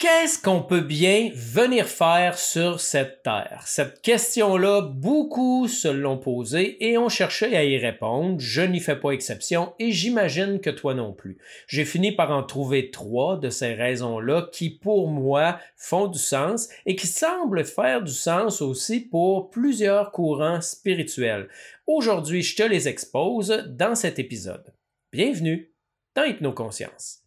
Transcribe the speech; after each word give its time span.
Qu'est-ce 0.00 0.40
qu'on 0.40 0.62
peut 0.62 0.80
bien 0.80 1.30
venir 1.34 1.86
faire 1.86 2.38
sur 2.38 2.80
cette 2.80 3.22
terre? 3.22 3.64
Cette 3.66 4.00
question-là, 4.00 4.80
beaucoup 4.80 5.68
se 5.68 5.88
l'ont 5.88 6.16
posée 6.16 6.82
et 6.82 6.96
ont 6.96 7.10
cherché 7.10 7.54
à 7.54 7.64
y 7.64 7.76
répondre. 7.76 8.40
Je 8.40 8.62
n'y 8.62 8.80
fais 8.80 8.96
pas 8.96 9.10
exception 9.10 9.74
et 9.78 9.92
j'imagine 9.92 10.58
que 10.58 10.70
toi 10.70 10.94
non 10.94 11.12
plus. 11.12 11.36
J'ai 11.66 11.84
fini 11.84 12.12
par 12.12 12.30
en 12.30 12.42
trouver 12.42 12.90
trois 12.90 13.36
de 13.36 13.50
ces 13.50 13.74
raisons-là 13.74 14.48
qui, 14.50 14.70
pour 14.70 15.06
moi, 15.06 15.60
font 15.76 16.06
du 16.06 16.18
sens 16.18 16.70
et 16.86 16.96
qui 16.96 17.06
semblent 17.06 17.66
faire 17.66 18.00
du 18.00 18.12
sens 18.12 18.62
aussi 18.62 19.00
pour 19.00 19.50
plusieurs 19.50 20.12
courants 20.12 20.62
spirituels. 20.62 21.50
Aujourd'hui, 21.86 22.40
je 22.40 22.56
te 22.56 22.62
les 22.62 22.88
expose 22.88 23.66
dans 23.68 23.94
cet 23.94 24.18
épisode. 24.18 24.72
Bienvenue 25.12 25.74
dans 26.16 26.24
Hypnoconscience. 26.24 27.19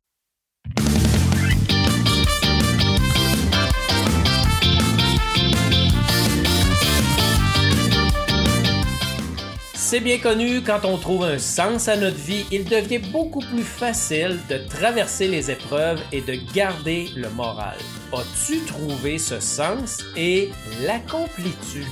C'est 9.94 10.00
bien 10.00 10.18
connu, 10.18 10.64
quand 10.64 10.86
on 10.86 10.98
trouve 10.98 11.24
un 11.24 11.38
sens 11.38 11.88
à 11.88 11.96
notre 11.96 12.18
vie, 12.18 12.48
il 12.52 12.66
devient 12.66 12.98
beaucoup 12.98 13.42
plus 13.42 13.62
facile 13.62 14.40
de 14.50 14.58
traverser 14.58 15.28
les 15.28 15.52
épreuves 15.52 16.02
et 16.12 16.22
de 16.22 16.34
garder 16.52 17.10
le 17.16 17.30
moral. 17.30 17.78
As-tu 18.12 18.62
trouvé 18.62 19.20
ce 19.20 19.40
sens 19.40 20.04
et 20.18 20.50
l'accomplis-tu? 20.82 21.86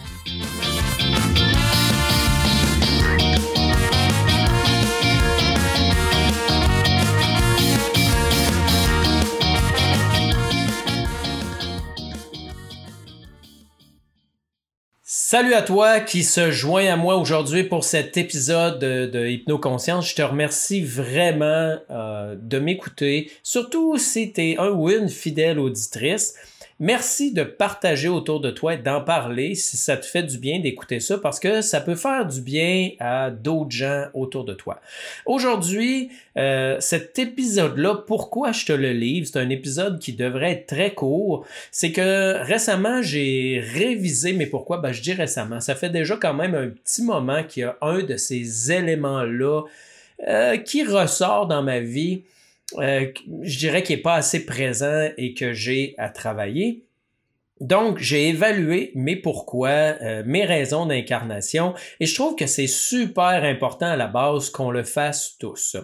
Salut 15.32 15.54
à 15.54 15.62
toi 15.62 16.02
qui 16.02 16.26
se 16.26 16.52
joint 16.52 16.92
à 16.92 16.98
moi 16.98 17.16
aujourd'hui 17.16 17.64
pour 17.64 17.86
cet 17.86 18.18
épisode 18.18 18.80
de, 18.80 19.28
Hypnoconscience. 19.30 20.10
Je 20.10 20.16
te 20.16 20.22
remercie 20.22 20.84
vraiment 20.84 21.78
euh, 21.90 22.36
de 22.38 22.60
m'écouter, 22.60 23.32
surtout 23.42 23.98
si 23.98 24.34
tu 24.34 24.42
es 24.42 24.58
un 24.58 24.72
ou 24.72 24.90
une 24.90 25.08
fidèle 25.08 25.58
auditrice. 25.58 26.36
Merci 26.84 27.32
de 27.32 27.44
partager 27.44 28.08
autour 28.08 28.40
de 28.40 28.50
toi 28.50 28.74
et 28.74 28.78
d'en 28.80 29.02
parler 29.02 29.54
si 29.54 29.78
ça 29.78 29.98
te 29.98 30.06
fait 30.08 30.24
du 30.24 30.40
bien 30.40 30.60
d'écouter 30.60 31.00
ça 31.00 31.20
parce 31.20 31.40
que 31.40 31.62
ça 31.62 31.80
peut 31.80 31.94
faire 31.94 32.26
du 32.26 32.42
bien 32.42 32.90
à 33.00 33.30
d'autres 33.30 33.70
gens 33.70 34.06
autour 34.16 34.46
de 34.46 34.56
toi. 34.56 34.82
Aujourd'hui, 35.28 36.10
euh, 36.38 36.78
cet 36.80 37.20
épisode-là, 37.20 38.04
pourquoi 38.08 38.52
je 38.52 38.66
te 38.66 38.74
le 38.74 38.94
livre, 38.94 39.28
c'est 39.32 39.38
un 39.38 39.52
épisode 39.52 40.00
qui 40.00 40.14
devrait 40.14 40.54
être 40.54 40.66
très 40.66 40.96
court. 40.96 41.46
C'est 41.70 41.92
que 41.92 42.44
récemment, 42.44 43.04
j'ai 43.04 43.64
révisé, 43.76 44.34
mais 44.34 44.48
pourquoi? 44.48 44.80
Ben, 44.80 44.92
je 44.92 45.04
dis 45.04 45.14
récemment. 45.14 45.60
Ça 45.60 45.76
fait 45.76 45.92
déjà 45.92 46.18
quand 46.18 46.34
même 46.34 46.56
un 46.56 46.70
petit 46.70 47.04
moment 47.04 47.44
qu'il 47.44 47.62
y 47.62 47.64
a 47.64 47.78
un 47.84 48.02
de 48.02 48.18
ces 48.18 48.72
éléments-là 48.72 49.66
euh, 50.28 50.58
qui 50.58 50.84
ressort 50.84 51.46
dans 51.46 51.62
ma 51.62 51.80
vie 51.80 52.24
euh, 52.78 53.12
je 53.44 53.58
dirais 53.58 53.84
qu'il 53.84 53.96
n'est 53.98 54.02
pas 54.02 54.16
assez 54.16 54.46
présent 54.46 55.10
et 55.18 55.34
que 55.34 55.54
j'ai 55.54 55.96
à 55.98 56.10
travailler. 56.10 56.86
Donc, 57.62 58.00
j'ai 58.00 58.30
évalué 58.30 58.92
mes 58.96 59.16
pourquoi, 59.16 59.70
euh, 59.70 60.24
mes 60.26 60.46
raisons 60.46 60.88
d'incarnation, 60.88 61.76
et 62.00 62.08
je 62.08 62.16
trouve 62.16 62.36
que 62.36 62.48
c'est 62.48 62.66
super 62.66 63.44
important 63.44 63.86
à 63.86 63.96
la 63.96 64.08
base 64.08 64.50
qu'on 64.50 64.72
le 64.72 64.82
fasse 64.82 65.38
tous. 65.40 65.78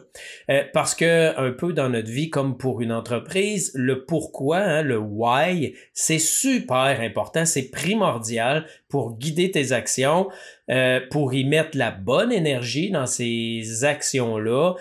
Euh, 0.50 0.64
parce 0.74 0.96
que 0.96 1.40
un 1.40 1.52
peu 1.52 1.74
dans 1.74 1.90
notre 1.90 2.10
vie, 2.10 2.32
comme 2.32 2.58
pour 2.58 2.82
une 2.82 2.92
entreprise, 2.92 3.72
le 3.76 4.06
pourquoi, 4.06 4.58
hein, 4.58 4.82
le 4.82 4.98
why, 4.98 5.76
c'est 5.94 6.18
super 6.18 7.00
important, 7.00 7.46
c'est 7.46 7.70
primordial 7.70 8.66
pour 8.90 9.16
guider 9.20 9.52
tes 9.52 9.72
actions, 9.72 10.30
euh, 10.72 11.00
pour 11.12 11.36
y 11.36 11.46
mettre 11.46 11.78
la 11.78 11.92
bonne 11.92 12.32
énergie 12.32 12.90
dans 12.90 13.06
ces 13.06 13.84
actions-là, 13.84 14.74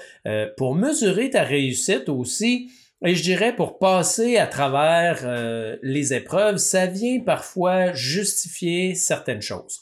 pour 0.57 0.75
mesurer 0.75 1.29
ta 1.29 1.43
réussite 1.43 2.09
aussi. 2.09 2.71
Et 3.05 3.15
je 3.15 3.23
dirais 3.23 3.55
pour 3.55 3.79
passer 3.79 4.39
à 4.39 4.47
travers 4.47 5.21
euh, 5.25 5.77
les 5.83 6.15
épreuves, 6.15 6.57
ça 6.57 6.87
vient 6.87 7.21
parfois 7.21 7.93
justifier 7.93 8.95
certaines 8.95 9.43
choses. 9.43 9.81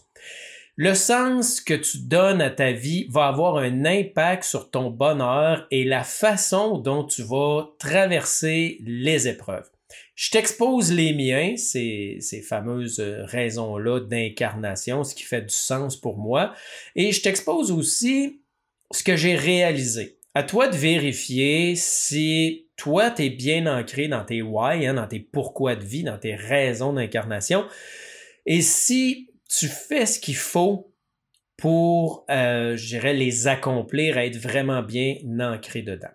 Le 0.76 0.94
sens 0.94 1.60
que 1.60 1.74
tu 1.74 1.98
donnes 1.98 2.40
à 2.40 2.50
ta 2.50 2.72
vie 2.72 3.06
va 3.08 3.28
avoir 3.28 3.58
un 3.58 3.84
impact 3.84 4.42
sur 4.42 4.70
ton 4.70 4.90
bonheur 4.90 5.68
et 5.70 5.84
la 5.84 6.02
façon 6.02 6.78
dont 6.78 7.04
tu 7.04 7.22
vas 7.22 7.68
traverser 7.78 8.78
les 8.84 9.28
épreuves. 9.28 9.70
Je 10.16 10.30
t'expose 10.30 10.92
les 10.92 11.12
miens, 11.12 11.56
ces, 11.56 12.18
ces 12.20 12.42
fameuses 12.42 12.98
raisons-là 12.98 14.00
d'incarnation, 14.00 15.04
ce 15.04 15.14
qui 15.14 15.22
fait 15.22 15.42
du 15.42 15.54
sens 15.54 15.96
pour 15.96 16.18
moi, 16.18 16.52
et 16.96 17.12
je 17.12 17.22
t'expose 17.22 17.70
aussi 17.70 18.40
ce 18.90 19.04
que 19.04 19.16
j'ai 19.16 19.36
réalisé. 19.36 20.13
À 20.34 20.42
toi 20.42 20.66
de 20.68 20.76
vérifier 20.76 21.76
si 21.76 22.68
toi, 22.76 23.10
tu 23.10 23.22
es 23.22 23.30
bien 23.30 23.66
ancré 23.66 24.08
dans 24.08 24.24
tes 24.24 24.42
why, 24.42 24.86
hein, 24.86 24.94
dans 24.94 25.06
tes 25.06 25.20
pourquoi 25.20 25.76
de 25.76 25.84
vie, 25.84 26.02
dans 26.02 26.18
tes 26.18 26.34
raisons 26.34 26.92
d'incarnation. 26.92 27.66
Et 28.44 28.60
si 28.60 29.30
tu 29.48 29.68
fais 29.68 30.06
ce 30.06 30.18
qu'il 30.18 30.36
faut 30.36 30.92
pour, 31.56 32.24
euh, 32.30 32.76
je 32.76 32.86
dirais, 32.86 33.14
les 33.14 33.46
accomplir, 33.46 34.18
être 34.18 34.36
vraiment 34.36 34.82
bien 34.82 35.16
ancré 35.38 35.82
dedans. 35.82 36.08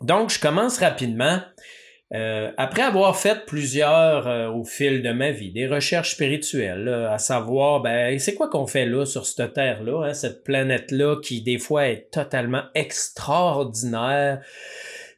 Donc, 0.00 0.30
je 0.30 0.40
commence 0.40 0.78
rapidement. 0.78 1.42
Euh, 2.14 2.52
après 2.56 2.82
avoir 2.82 3.18
fait 3.18 3.46
plusieurs 3.46 4.28
euh, 4.28 4.48
au 4.48 4.64
fil 4.64 5.02
de 5.02 5.10
ma 5.10 5.32
vie, 5.32 5.50
des 5.50 5.66
recherches 5.66 6.12
spirituelles, 6.12 6.88
à 6.88 7.18
savoir, 7.18 7.80
ben, 7.80 8.16
c'est 8.18 8.34
quoi 8.34 8.48
qu'on 8.48 8.66
fait 8.66 8.86
là 8.86 9.04
sur 9.04 9.26
cette 9.26 9.54
terre-là, 9.54 10.04
hein, 10.04 10.14
cette 10.14 10.44
planète-là 10.44 11.16
qui 11.20 11.42
des 11.42 11.58
fois 11.58 11.88
est 11.88 12.10
totalement 12.12 12.62
extraordinaire, 12.74 14.40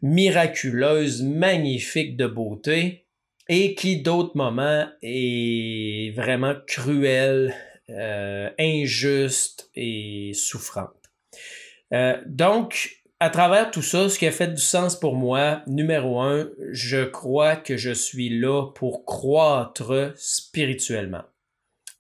miraculeuse, 0.01 1.23
magnifique 1.23 2.17
de 2.17 2.27
beauté, 2.27 3.05
et 3.49 3.75
qui 3.75 4.01
d'autres 4.01 4.37
moments 4.37 4.87
est 5.03 6.15
vraiment 6.15 6.55
cruelle, 6.67 7.55
euh, 7.91 8.51
injuste 8.59 9.71
et 9.75 10.33
souffrante. 10.35 10.91
Euh, 11.95 12.21
donc, 12.27 12.98
à 13.21 13.31
travers 13.31 13.71
tout 13.71 13.83
ça, 13.83 14.09
ce 14.09 14.19
qui 14.19 14.27
a 14.27 14.31
fait 14.31 14.55
du 14.55 14.63
sens 14.63 14.99
pour 14.99 15.17
moi, 15.17 15.63
numéro 15.67 16.21
un, 16.21 16.49
je 16.71 17.05
crois 17.05 17.57
que 17.57 17.77
je 17.77 17.91
suis 17.91 18.29
là 18.29 18.67
pour 18.75 19.05
croître 19.05 20.13
spirituellement. 20.17 21.25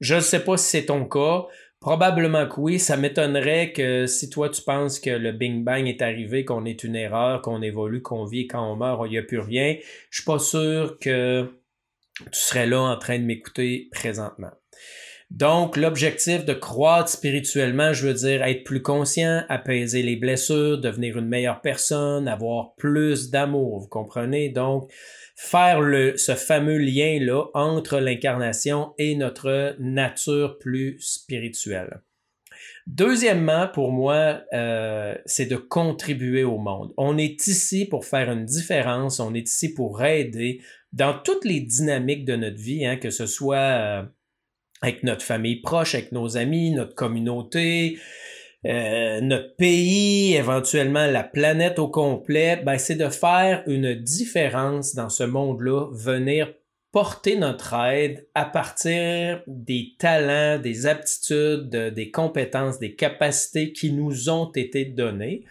Je 0.01 0.15
ne 0.15 0.21
sais 0.21 0.45
pas 0.45 0.56
si 0.56 0.71
c'est 0.71 0.87
ton 0.87 1.05
cas. 1.06 1.47
Probablement 1.81 2.47
que 2.49 2.61
oui. 2.61 2.79
Ça 2.79 2.97
m'étonnerait 2.97 3.73
que 3.73 4.06
si 4.06 4.31
toi 4.31 4.49
tu 4.49 4.62
penses 4.62 5.01
que 5.01 5.11
le 5.11 5.33
Bing 5.33 5.65
Bang 5.65 5.87
est 5.87 6.03
arrivé, 6.03 6.45
qu'on 6.45 6.65
est 6.65 6.84
une 6.84 6.97
erreur, 6.97 7.43
qu'on 7.43 7.62
évolue, 7.62 8.03
qu'on 8.03 8.25
vit, 8.25 8.47
quand 8.47 8.73
on 8.73 8.77
meurt, 8.77 9.03
il 9.06 9.11
n'y 9.11 9.19
a 9.19 9.23
plus 9.23 9.41
rien. 9.41 9.77
Je 10.11 10.21
suis 10.21 10.25
pas 10.25 10.39
sûr 10.39 10.99
que 11.00 11.49
tu 12.33 12.41
serais 12.41 12.67
là 12.67 12.81
en 12.81 12.97
train 12.97 13.19
de 13.19 13.25
m'écouter 13.25 13.89
présentement. 13.93 14.50
Donc, 15.31 15.77
l'objectif 15.77 16.47
de 16.47 16.55
croître 16.55 17.11
spirituellement, 17.11 17.93
je 17.93 18.09
veux 18.09 18.15
dire 18.15 18.43
être 18.43 18.65
plus 18.65 18.83
conscient, 18.83 19.44
apaiser 19.49 20.03
les 20.03 20.16
blessures, 20.16 20.78
devenir 20.78 21.19
une 21.19 21.28
meilleure 21.28 21.61
personne, 21.61 22.28
avoir 22.28 22.75
plus 22.77 23.31
d'amour, 23.31 23.81
vous 23.81 23.88
comprenez? 23.88 24.49
Donc, 24.49 24.91
faire 25.37 25.81
le, 25.81 26.17
ce 26.17 26.34
fameux 26.34 26.78
lien-là 26.78 27.44
entre 27.55 27.99
l'incarnation 27.99 28.94
et 28.99 29.15
notre 29.17 29.77
nature 29.78 30.59
plus 30.59 30.99
spirituelle. 30.99 32.00
Deuxièmement, 32.87 33.69
pour 33.69 33.93
moi, 33.93 34.41
euh, 34.55 35.15
c'est 35.27 35.47
de 35.47 35.56
contribuer 35.56 36.43
au 36.43 36.56
monde. 36.56 36.94
On 36.97 37.19
est 37.19 37.47
ici 37.47 37.84
pour 37.84 38.06
faire 38.06 38.33
une 38.33 38.47
différence, 38.47 39.21
on 39.21 39.34
est 39.34 39.47
ici 39.47 39.75
pour 39.75 40.03
aider 40.03 40.62
dans 40.94 41.12
toutes 41.12 41.44
les 41.44 41.61
dynamiques 41.61 42.25
de 42.25 42.35
notre 42.35 42.56
vie, 42.56 42.87
hein, 42.87 42.97
que 42.97 43.11
ce 43.11 43.26
soit 43.26 43.56
euh, 43.56 44.03
avec 44.83 45.03
notre 45.03 45.23
famille 45.23 45.61
proche, 45.61 45.95
avec 45.95 46.13
nos 46.13 46.37
amis, 46.37 46.71
notre 46.71 46.95
communauté, 46.95 47.99
euh, 48.67 49.21
notre 49.21 49.55
pays, 49.57 50.35
éventuellement 50.35 51.07
la 51.07 51.23
planète 51.23 51.79
au 51.79 51.89
complet, 51.89 52.61
ben, 52.65 52.79
c'est 52.79 52.97
de 52.97 53.09
faire 53.09 53.63
une 53.67 53.95
différence 53.95 54.95
dans 54.95 55.09
ce 55.09 55.25
monde-là, 55.25 55.87
venir 55.93 56.53
porter 56.91 57.37
notre 57.37 57.75
aide 57.75 58.27
à 58.35 58.45
partir 58.45 59.43
des 59.47 59.95
talents, 59.99 60.61
des 60.61 60.87
aptitudes, 60.87 61.69
des 61.69 62.11
compétences, 62.11 62.79
des 62.79 62.95
capacités 62.95 63.73
qui 63.73 63.93
nous 63.93 64.31
ont 64.31 64.51
été 64.53 64.85
données. 64.85 65.45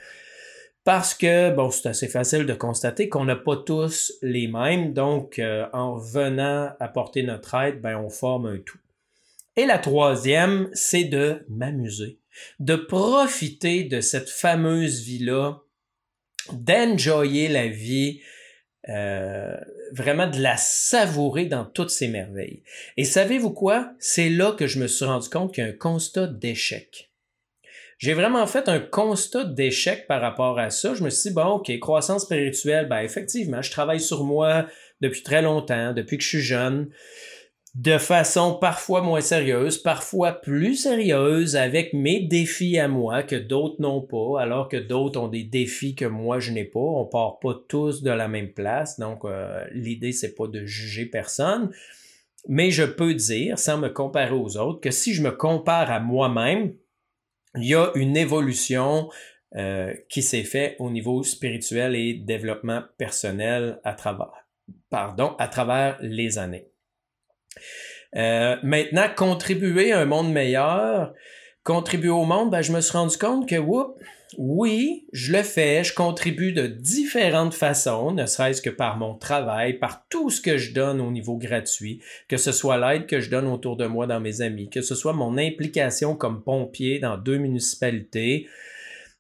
Parce 0.84 1.14
que, 1.14 1.54
bon, 1.54 1.70
c'est 1.70 1.90
assez 1.90 2.08
facile 2.08 2.46
de 2.46 2.54
constater 2.54 3.10
qu'on 3.10 3.26
n'a 3.26 3.36
pas 3.36 3.58
tous 3.58 4.14
les 4.22 4.48
mêmes, 4.48 4.94
donc 4.94 5.38
euh, 5.38 5.66
en 5.74 5.98
venant 5.98 6.72
apporter 6.80 7.24
notre 7.24 7.54
aide, 7.56 7.82
ben, 7.82 7.98
on 7.98 8.10
forme 8.10 8.48
un 8.48 8.58
tout. 8.58 8.80
Et 9.58 9.66
la 9.66 9.80
troisième, 9.80 10.70
c'est 10.74 11.04
de 11.04 11.46
m'amuser 11.50 12.20
de 12.60 12.76
profiter 12.76 13.84
de 13.84 14.02
cette 14.02 14.30
fameuse 14.30 15.02
vie-là, 15.02 15.62
d'enjoyer 16.52 17.48
la 17.48 17.68
vie 17.68 18.22
euh, 18.90 19.56
vraiment 19.92 20.28
de 20.28 20.40
la 20.40 20.56
savourer 20.56 21.46
dans 21.46 21.66
toutes 21.66 21.90
ses 21.90 22.08
merveilles. 22.08 22.64
Et 22.96 23.04
savez-vous 23.04 23.52
quoi? 23.52 23.92
C'est 24.00 24.30
là 24.30 24.54
que 24.54 24.68
je 24.68 24.80
me 24.80 24.88
suis 24.88 25.06
rendu 25.06 25.30
compte 25.30 25.54
qu'il 25.54 25.64
y 25.64 25.68
a 25.68 25.70
un 25.70 25.74
constat 25.74 26.28
d'échec. 26.28 27.12
J'ai 27.98 28.14
vraiment 28.14 28.46
fait 28.46 28.70
un 28.70 28.80
constat 28.80 29.44
d'échec 29.44 30.08
par 30.08 30.22
rapport 30.22 30.60
à 30.60 30.70
ça. 30.70 30.94
Je 30.94 31.04
me 31.04 31.10
suis 31.10 31.30
dit, 31.30 31.36
bon, 31.36 31.56
OK, 31.56 31.80
croissance 31.80 32.24
spirituelle, 32.24 32.88
ben 32.88 33.00
effectivement, 33.00 33.62
je 33.62 33.72
travaille 33.72 34.00
sur 34.00 34.24
moi 34.24 34.68
depuis 35.02 35.24
très 35.24 35.42
longtemps, 35.42 35.94
depuis 35.94 36.18
que 36.18 36.24
je 36.24 36.30
suis 36.30 36.42
jeune 36.42 36.90
de 37.78 38.00
façon 38.00 38.56
parfois 38.56 39.02
moins 39.02 39.22
sérieuse, 39.22 39.78
parfois 39.78 40.32
plus 40.32 40.78
sérieuse 40.78 41.56
avec 41.56 41.94
mes 41.94 42.22
défis 42.22 42.80
à 42.80 42.88
moi 42.88 43.22
que 43.22 43.36
d'autres 43.36 43.80
n'ont 43.80 44.02
pas, 44.02 44.42
alors 44.42 44.68
que 44.68 44.78
d'autres 44.78 45.20
ont 45.20 45.28
des 45.28 45.44
défis 45.44 45.94
que 45.94 46.06
moi 46.06 46.40
je 46.40 46.52
n'ai 46.52 46.64
pas. 46.64 46.80
On 46.80 47.06
part 47.06 47.38
pas 47.38 47.54
tous 47.70 48.02
de 48.02 48.10
la 48.10 48.28
même 48.28 48.52
place, 48.52 48.98
donc 48.98 49.26
euh, 49.26 49.64
l'idée 49.74 50.12
c'est 50.12 50.34
pas 50.34 50.48
de 50.48 50.66
juger 50.66 51.06
personne, 51.06 51.70
mais 52.48 52.72
je 52.72 52.84
peux 52.84 53.14
dire, 53.14 53.60
sans 53.60 53.78
me 53.78 53.90
comparer 53.90 54.34
aux 54.34 54.58
autres, 54.58 54.80
que 54.82 54.90
si 54.90 55.14
je 55.14 55.22
me 55.22 55.32
compare 55.32 55.92
à 55.92 56.00
moi-même, 56.00 56.74
il 57.58 57.66
y 57.66 57.76
a 57.76 57.92
une 57.94 58.18
évolution 58.18 59.08
euh, 59.56 59.94
qui 60.10 60.24
s'est 60.24 60.44
faite 60.44 60.78
au 60.80 60.90
niveau 60.90 61.22
spirituel 61.22 61.96
et 61.96 62.16
développement 62.16 62.82
personnel 62.98 63.80
à 63.84 63.94
travers, 63.94 64.32
pardon, 64.90 65.36
à 65.38 65.48
travers 65.48 66.00
les 66.02 66.40
années. 66.40 66.72
Euh, 68.16 68.56
maintenant, 68.64 69.08
contribuer 69.16 69.92
à 69.92 70.00
un 70.00 70.06
monde 70.06 70.32
meilleur, 70.32 71.14
contribuer 71.64 72.10
au 72.10 72.24
monde, 72.24 72.52
ben, 72.52 72.62
je 72.62 72.72
me 72.72 72.82
suis 72.82 72.98
rendu 72.98 73.18
compte 73.18 73.48
que, 73.48 73.58
oui, 74.38 75.06
je 75.14 75.32
le 75.32 75.44
fais, 75.44 75.84
je 75.84 75.94
contribue 75.94 76.52
de 76.52 76.68
différentes 76.68 77.54
façons, 77.54 78.12
ne 78.12 78.26
serait-ce 78.26 78.62
que 78.62 78.70
par 78.70 78.98
mon 78.98 79.16
travail, 79.16 79.74
par 79.74 80.06
tout 80.10 80.30
ce 80.30 80.42
que 80.42 80.58
je 80.58 80.74
donne 80.74 81.00
au 81.00 81.12
niveau 81.12 81.38
gratuit, 81.38 82.02
que 82.28 82.38
ce 82.38 82.52
soit 82.52 82.78
l'aide 82.78 83.06
que 83.06 83.20
je 83.20 83.30
donne 83.30 83.48
autour 83.48 83.78
de 83.78 83.86
moi 83.86 84.08
dans 84.08 84.20
mes 84.20 84.42
amis, 84.42 84.70
que 84.70 84.82
ce 84.82 84.96
soit 84.96 85.14
mon 85.14 85.38
implication 85.38 86.16
comme 86.16 86.44
pompier 86.44 87.00
dans 87.00 87.18
deux 87.18 87.38
municipalités, 87.38 88.48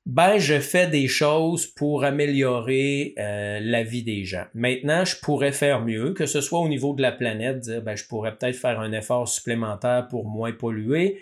ben 0.07 0.37
je 0.37 0.61
fais 0.61 0.87
des 0.87 1.09
choses 1.09 1.67
pour 1.67 2.05
améliorer 2.05 3.13
euh, 3.19 3.59
la 3.61 3.83
vie 3.83 4.03
des 4.03 4.23
gens. 4.23 4.45
Maintenant, 4.53 5.03
je 5.03 5.17
pourrais 5.17 5.51
faire 5.51 5.81
mieux, 5.81 6.13
que 6.13 6.25
ce 6.25 6.39
soit 6.39 6.59
au 6.59 6.69
niveau 6.69 6.93
de 6.93 7.01
la 7.01 7.11
planète, 7.11 7.59
dire 7.59 7.81
ben 7.81 7.97
je 7.97 8.05
pourrais 8.05 8.33
peut-être 8.33 8.55
faire 8.55 8.79
un 8.79 8.93
effort 8.93 9.27
supplémentaire 9.27 10.07
pour 10.07 10.25
moins 10.25 10.53
polluer, 10.53 11.19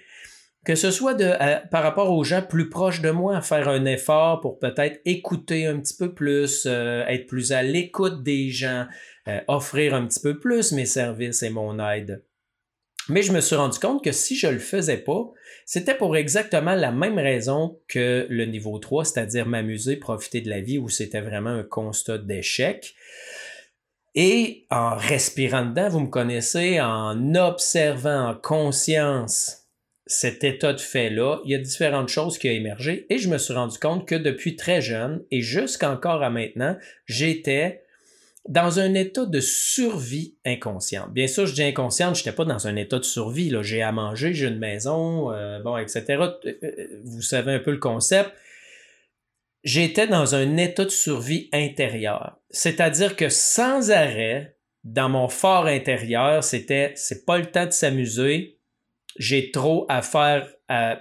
que 0.66 0.76
ce 0.76 0.92
soit 0.92 1.16
de 1.16 1.26
euh, 1.26 1.58
par 1.72 1.82
rapport 1.82 2.12
aux 2.12 2.24
gens 2.24 2.44
plus 2.44 2.70
proches 2.70 3.02
de 3.02 3.10
moi, 3.10 3.42
faire 3.42 3.70
un 3.70 3.86
effort 3.86 4.40
pour 4.40 4.60
peut-être 4.60 5.02
écouter 5.06 5.66
un 5.66 5.80
petit 5.80 5.98
peu 5.98 6.14
plus, 6.14 6.68
euh, 6.68 7.04
être 7.08 7.26
plus 7.26 7.54
à 7.54 7.64
l'écoute 7.64 8.22
des 8.22 8.52
gens, 8.52 8.86
offrir 9.48 9.96
un 9.96 10.06
petit 10.06 10.20
peu 10.20 10.38
plus 10.38 10.72
mes 10.74 10.86
services 10.86 11.42
et 11.42 11.50
mon 11.50 11.80
aide. 11.80 12.22
Mais 13.08 13.22
je 13.22 13.32
me 13.32 13.42
suis 13.42 13.56
rendu 13.56 13.78
compte 13.80 14.04
que 14.04 14.12
si 14.12 14.36
je 14.36 14.48
le 14.48 14.60
faisais 14.60 14.98
pas, 14.98 15.32
c'était 15.66 15.96
pour 15.96 16.18
exactement 16.18 16.76
la 16.76 16.92
même 16.92 17.20
raison 17.20 17.80
que 17.88 18.26
le 18.30 18.46
niveau 18.46 18.78
3, 18.80 19.06
c'est-à-dire 19.06 19.46
m'amuser, 19.46 19.98
profiter 19.98 20.42
de 20.42 20.50
la 20.50 20.62
vie 20.62 20.78
où 20.78 20.90
c'était 20.90 21.22
vraiment 21.22 21.52
un 21.52 21.64
constat 21.64 22.18
d'échec. 22.18 22.96
Et 24.16 24.66
en 24.72 24.96
respirant 24.96 25.66
dedans, 25.66 25.90
vous 25.90 26.00
me 26.00 26.10
connaissez, 26.10 26.80
en 26.80 27.36
observant 27.36 28.30
en 28.30 28.36
conscience 28.36 29.66
cet 30.08 30.44
état 30.44 30.74
de 30.74 30.80
fait-là, 30.80 31.40
il 31.46 31.52
y 31.52 31.56
a 31.56 31.60
différentes 31.60 32.10
choses 32.10 32.38
qui 32.38 32.48
ont 32.48 32.54
émergé 32.54 33.08
et 33.10 33.18
je 33.18 33.28
me 33.28 33.38
suis 33.38 33.54
rendu 33.54 33.78
compte 33.80 34.08
que 34.08 34.16
depuis 34.16 34.56
très 34.56 34.80
jeune 34.82 35.24
et 35.32 35.42
jusqu'encore 35.42 36.22
à 36.22 36.30
maintenant, 36.30 36.78
j'étais 37.08 37.85
dans 38.48 38.80
un 38.80 38.94
état 38.94 39.26
de 39.26 39.40
survie 39.40 40.36
inconsciente. 40.46 41.12
Bien 41.12 41.28
sûr, 41.28 41.48
je 41.48 41.54
dis 41.54 41.64
inconsciente, 41.64 42.16
je 42.16 42.22
n'étais 42.22 42.36
pas 42.36 42.46
dans 42.46 42.68
un 42.68 42.76
état 42.76 43.00
de 43.00 43.04
survie. 43.04 43.50
Là. 43.50 43.64
J'ai 43.64 43.82
à 43.82 43.92
manger, 43.92 44.34
j'ai 44.34 44.48
une 44.48 44.60
maison, 44.60 45.32
euh, 45.32 45.60
bon, 45.62 45.78
etc. 45.78 46.04
Euh, 46.10 46.30
euh, 46.46 47.02
vous 47.04 47.22
savez 47.22 47.54
un 47.54 47.60
peu 47.60 47.72
le 47.72 47.80
concept. 47.80 48.32
J'étais 49.64 50.06
dans 50.06 50.36
un 50.36 50.58
état 50.58 50.86
de 50.86 50.90
survie 50.90 51.50
intérieur. 51.52 52.38
C'est-à-dire 52.52 53.16
que 53.16 53.30
sans 53.30 53.90
arrêt, 53.90 54.58
dans 54.84 55.10
mon 55.10 55.28
fort 55.28 55.66
intérieur, 55.66 56.44
c'était 56.44 56.94
c'est 56.96 57.26
pas 57.26 57.40
le 57.40 57.48
temps 57.48 57.66
de 57.66 57.72
s'amuser, 57.72 58.55
j'ai 59.18 59.52
trop 59.52 59.86
à 59.90 60.02
faire 60.02 60.48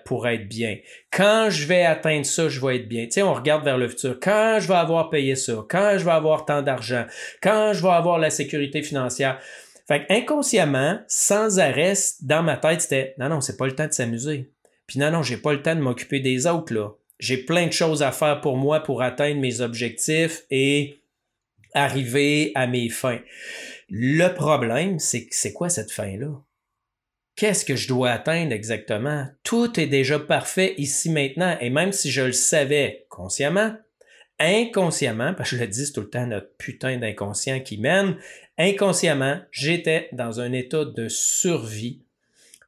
pour 0.05 0.29
être 0.29 0.49
bien. 0.49 0.77
Quand 1.11 1.49
je 1.51 1.67
vais 1.67 1.85
atteindre 1.85 2.27
ça, 2.27 2.49
je 2.49 2.61
vais 2.61 2.77
être 2.77 2.89
bien. 2.89 3.07
Tu 3.07 3.13
sais, 3.13 3.23
on 3.23 3.33
regarde 3.33 3.65
vers 3.65 3.79
le 3.79 3.89
futur. 3.89 4.19
Quand 4.21 4.59
je 4.61 4.69
vais 4.69 4.75
avoir 4.75 5.11
payé 5.11 5.37
ça, 5.37 5.65
quand 5.69 5.97
je 5.97 6.05
vais 6.05 6.11
avoir 6.11 6.45
tant 6.45 6.63
d'argent, 6.63 7.07
quand 7.43 7.73
je 7.73 7.83
vais 7.83 7.89
avoir 7.89 8.19
la 8.19 8.31
sécurité 8.31 8.83
financière? 8.83 9.41
Fait 9.87 10.07
inconsciemment, 10.09 11.01
sans 11.09 11.59
arrêt, 11.59 11.93
dans 12.23 12.43
ma 12.43 12.57
tête, 12.57 12.81
c'était 12.81 13.15
non, 13.19 13.29
non, 13.29 13.43
c'est 13.43 13.59
pas 13.59 13.67
le 13.67 13.75
temps 13.75 13.87
de 13.87 13.93
s'amuser. 13.93 14.51
Puis 14.87 14.99
non, 14.99 15.11
non, 15.11 15.23
j'ai 15.23 15.37
pas 15.37 15.53
le 15.53 15.61
temps 15.61 15.75
de 15.75 15.81
m'occuper 15.81 16.21
des 16.21 16.47
autres, 16.47 16.73
là. 16.73 16.91
J'ai 17.21 17.37
plein 17.37 17.67
de 17.67 17.73
choses 17.73 18.03
à 18.03 18.11
faire 18.11 18.41
pour 18.41 18.57
moi 18.57 18.81
pour 18.81 19.03
atteindre 19.03 19.41
mes 19.41 19.61
objectifs 19.61 20.43
et 20.51 21.01
arriver 21.75 22.51
à 22.55 22.67
mes 22.67 22.89
fins. 22.89 23.21
Le 23.91 24.29
problème, 24.29 24.99
c'est 24.99 25.27
c'est 25.31 25.53
quoi 25.53 25.69
cette 25.69 25.93
fin-là? 25.93 26.29
Qu'est-ce 27.37 27.65
que 27.65 27.75
je 27.75 27.89
dois 27.89 28.11
atteindre 28.11 28.53
exactement? 28.53 29.27
Tout 29.43 29.81
est 29.81 29.87
déjà 29.87 30.19
parfait 30.21 30.75
ici 30.79 31.11
maintenant, 31.11 31.57
et 31.61 31.69
même 31.69 31.93
si 31.93 32.11
je 32.11 32.23
le 32.23 32.33
savais 32.33 33.07
consciemment, 33.09 33.75
inconsciemment, 34.39 35.35
parce 35.35 35.51
que 35.51 35.57
je 35.57 35.63
le 35.63 35.69
dis 35.69 35.93
tout 35.93 36.03
le 36.03 36.11
temps, 36.11 36.27
notre 36.27 36.55
putain 36.57 36.97
d'inconscient 36.97 37.61
qui 37.61 37.79
mène, 37.79 38.17
inconsciemment, 38.57 39.41
j'étais 39.51 40.09
dans 40.13 40.41
un 40.41 40.53
état 40.53 40.85
de 40.85 41.09
survie 41.09 42.03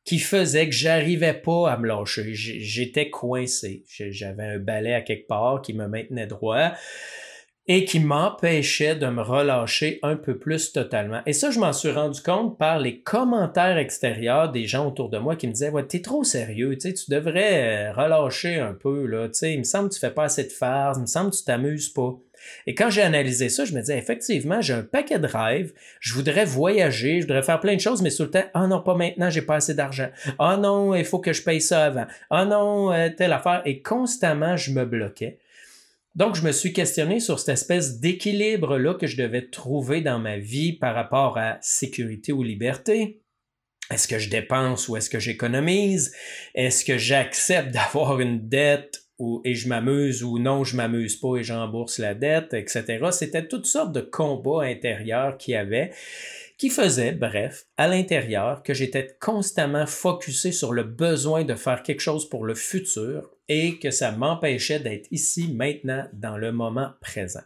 qui 0.04 0.18
faisait 0.18 0.66
que 0.66 0.74
j'arrivais 0.74 1.34
pas 1.34 1.70
à 1.70 1.76
me 1.76 1.86
lâcher. 1.86 2.32
J'étais 2.32 3.10
coincé. 3.10 3.84
J'avais 3.88 4.44
un 4.44 4.58
balai 4.58 4.94
à 4.94 5.00
quelque 5.00 5.26
part 5.26 5.62
qui 5.62 5.74
me 5.74 5.88
maintenait 5.88 6.28
droit 6.28 6.72
et 7.68 7.84
qui 7.84 7.98
m'empêchait 7.98 8.94
de 8.94 9.06
me 9.06 9.22
relâcher 9.22 9.98
un 10.02 10.16
peu 10.16 10.38
plus 10.38 10.72
totalement. 10.72 11.20
Et 11.26 11.32
ça, 11.32 11.50
je 11.50 11.58
m'en 11.58 11.72
suis 11.72 11.90
rendu 11.90 12.20
compte 12.20 12.56
par 12.58 12.78
les 12.78 13.00
commentaires 13.00 13.78
extérieurs 13.78 14.52
des 14.52 14.66
gens 14.66 14.86
autour 14.86 15.08
de 15.08 15.18
moi 15.18 15.34
qui 15.36 15.48
me 15.48 15.52
disaient 15.52 15.70
Ouais, 15.70 15.84
t'es 15.84 16.00
trop 16.00 16.22
sérieux, 16.22 16.76
tu 16.78 16.94
tu 16.94 17.10
devrais 17.10 17.88
euh, 17.88 17.92
relâcher 17.92 18.56
un 18.60 18.72
peu, 18.72 19.06
là, 19.06 19.28
il 19.42 19.58
me 19.58 19.64
semble 19.64 19.88
que 19.88 19.94
tu 19.94 20.00
fais 20.00 20.10
pas 20.10 20.24
assez 20.24 20.44
de 20.44 20.52
farce, 20.52 20.98
il 20.98 21.02
me 21.02 21.06
semble 21.06 21.30
que 21.30 21.36
tu 21.36 21.44
t'amuses 21.44 21.88
pas. 21.88 22.16
Et 22.66 22.74
quand 22.74 22.90
j'ai 22.90 23.02
analysé 23.02 23.48
ça, 23.48 23.64
je 23.64 23.74
me 23.74 23.80
disais, 23.80 23.98
effectivement, 23.98 24.60
j'ai 24.60 24.74
un 24.74 24.82
paquet 24.82 25.18
de 25.18 25.26
rêves, 25.26 25.72
je 26.00 26.14
voudrais 26.14 26.44
voyager, 26.44 27.20
je 27.20 27.26
voudrais 27.26 27.42
faire 27.42 27.60
plein 27.60 27.74
de 27.74 27.80
choses, 27.80 28.02
mais 28.02 28.10
tout 28.10 28.24
le 28.24 28.30
temps, 28.30 28.44
ah 28.54 28.66
non, 28.66 28.80
pas 28.80 28.94
maintenant, 28.94 29.30
j'ai 29.30 29.42
pas 29.42 29.56
assez 29.56 29.74
d'argent. 29.74 30.08
Ah 30.38 30.56
non, 30.56 30.94
il 30.94 31.04
faut 31.04 31.18
que 31.18 31.32
je 31.32 31.42
paye 31.42 31.60
ça 31.60 31.86
avant. 31.86 32.06
Ah 32.30 32.44
non, 32.44 32.92
euh, 32.92 33.08
telle 33.10 33.32
affaire. 33.32 33.62
Et 33.64 33.82
constamment, 33.82 34.56
je 34.56 34.70
me 34.72 34.84
bloquais. 34.84 35.38
Donc, 36.16 36.34
je 36.34 36.42
me 36.42 36.50
suis 36.50 36.72
questionné 36.72 37.20
sur 37.20 37.38
cette 37.38 37.50
espèce 37.50 38.00
d'équilibre-là 38.00 38.94
que 38.94 39.06
je 39.06 39.18
devais 39.18 39.50
trouver 39.50 40.00
dans 40.00 40.18
ma 40.18 40.38
vie 40.38 40.72
par 40.72 40.94
rapport 40.94 41.36
à 41.36 41.58
sécurité 41.60 42.32
ou 42.32 42.42
liberté. 42.42 43.20
Est-ce 43.90 44.08
que 44.08 44.18
je 44.18 44.30
dépense 44.30 44.88
ou 44.88 44.96
est-ce 44.96 45.10
que 45.10 45.20
j'économise? 45.20 46.14
Est-ce 46.54 46.86
que 46.86 46.96
j'accepte 46.96 47.70
d'avoir 47.72 48.18
une 48.18 48.48
dette 48.48 49.02
ou, 49.18 49.42
et 49.44 49.54
je 49.54 49.68
m'amuse 49.68 50.22
ou 50.22 50.38
non, 50.38 50.64
je 50.64 50.76
m'amuse 50.76 51.16
pas 51.16 51.36
et 51.36 51.42
j'embourse 51.42 51.98
la 51.98 52.14
dette, 52.14 52.54
etc. 52.54 52.98
C'était 53.12 53.46
toutes 53.46 53.66
sortes 53.66 53.92
de 53.92 54.00
combats 54.00 54.62
intérieurs 54.62 55.36
qu'il 55.36 55.52
y 55.52 55.56
avait 55.56 55.92
qui 56.58 56.70
faisait, 56.70 57.12
bref, 57.12 57.66
à 57.76 57.86
l'intérieur, 57.86 58.62
que 58.62 58.72
j'étais 58.72 59.16
constamment 59.20 59.86
focusé 59.86 60.52
sur 60.52 60.72
le 60.72 60.84
besoin 60.84 61.44
de 61.44 61.54
faire 61.54 61.82
quelque 61.82 62.00
chose 62.00 62.28
pour 62.28 62.44
le 62.44 62.54
futur 62.54 63.30
et 63.48 63.78
que 63.78 63.90
ça 63.90 64.12
m'empêchait 64.12 64.80
d'être 64.80 65.06
ici 65.10 65.52
maintenant 65.52 66.06
dans 66.12 66.36
le 66.36 66.52
moment 66.52 66.90
présent. 67.00 67.42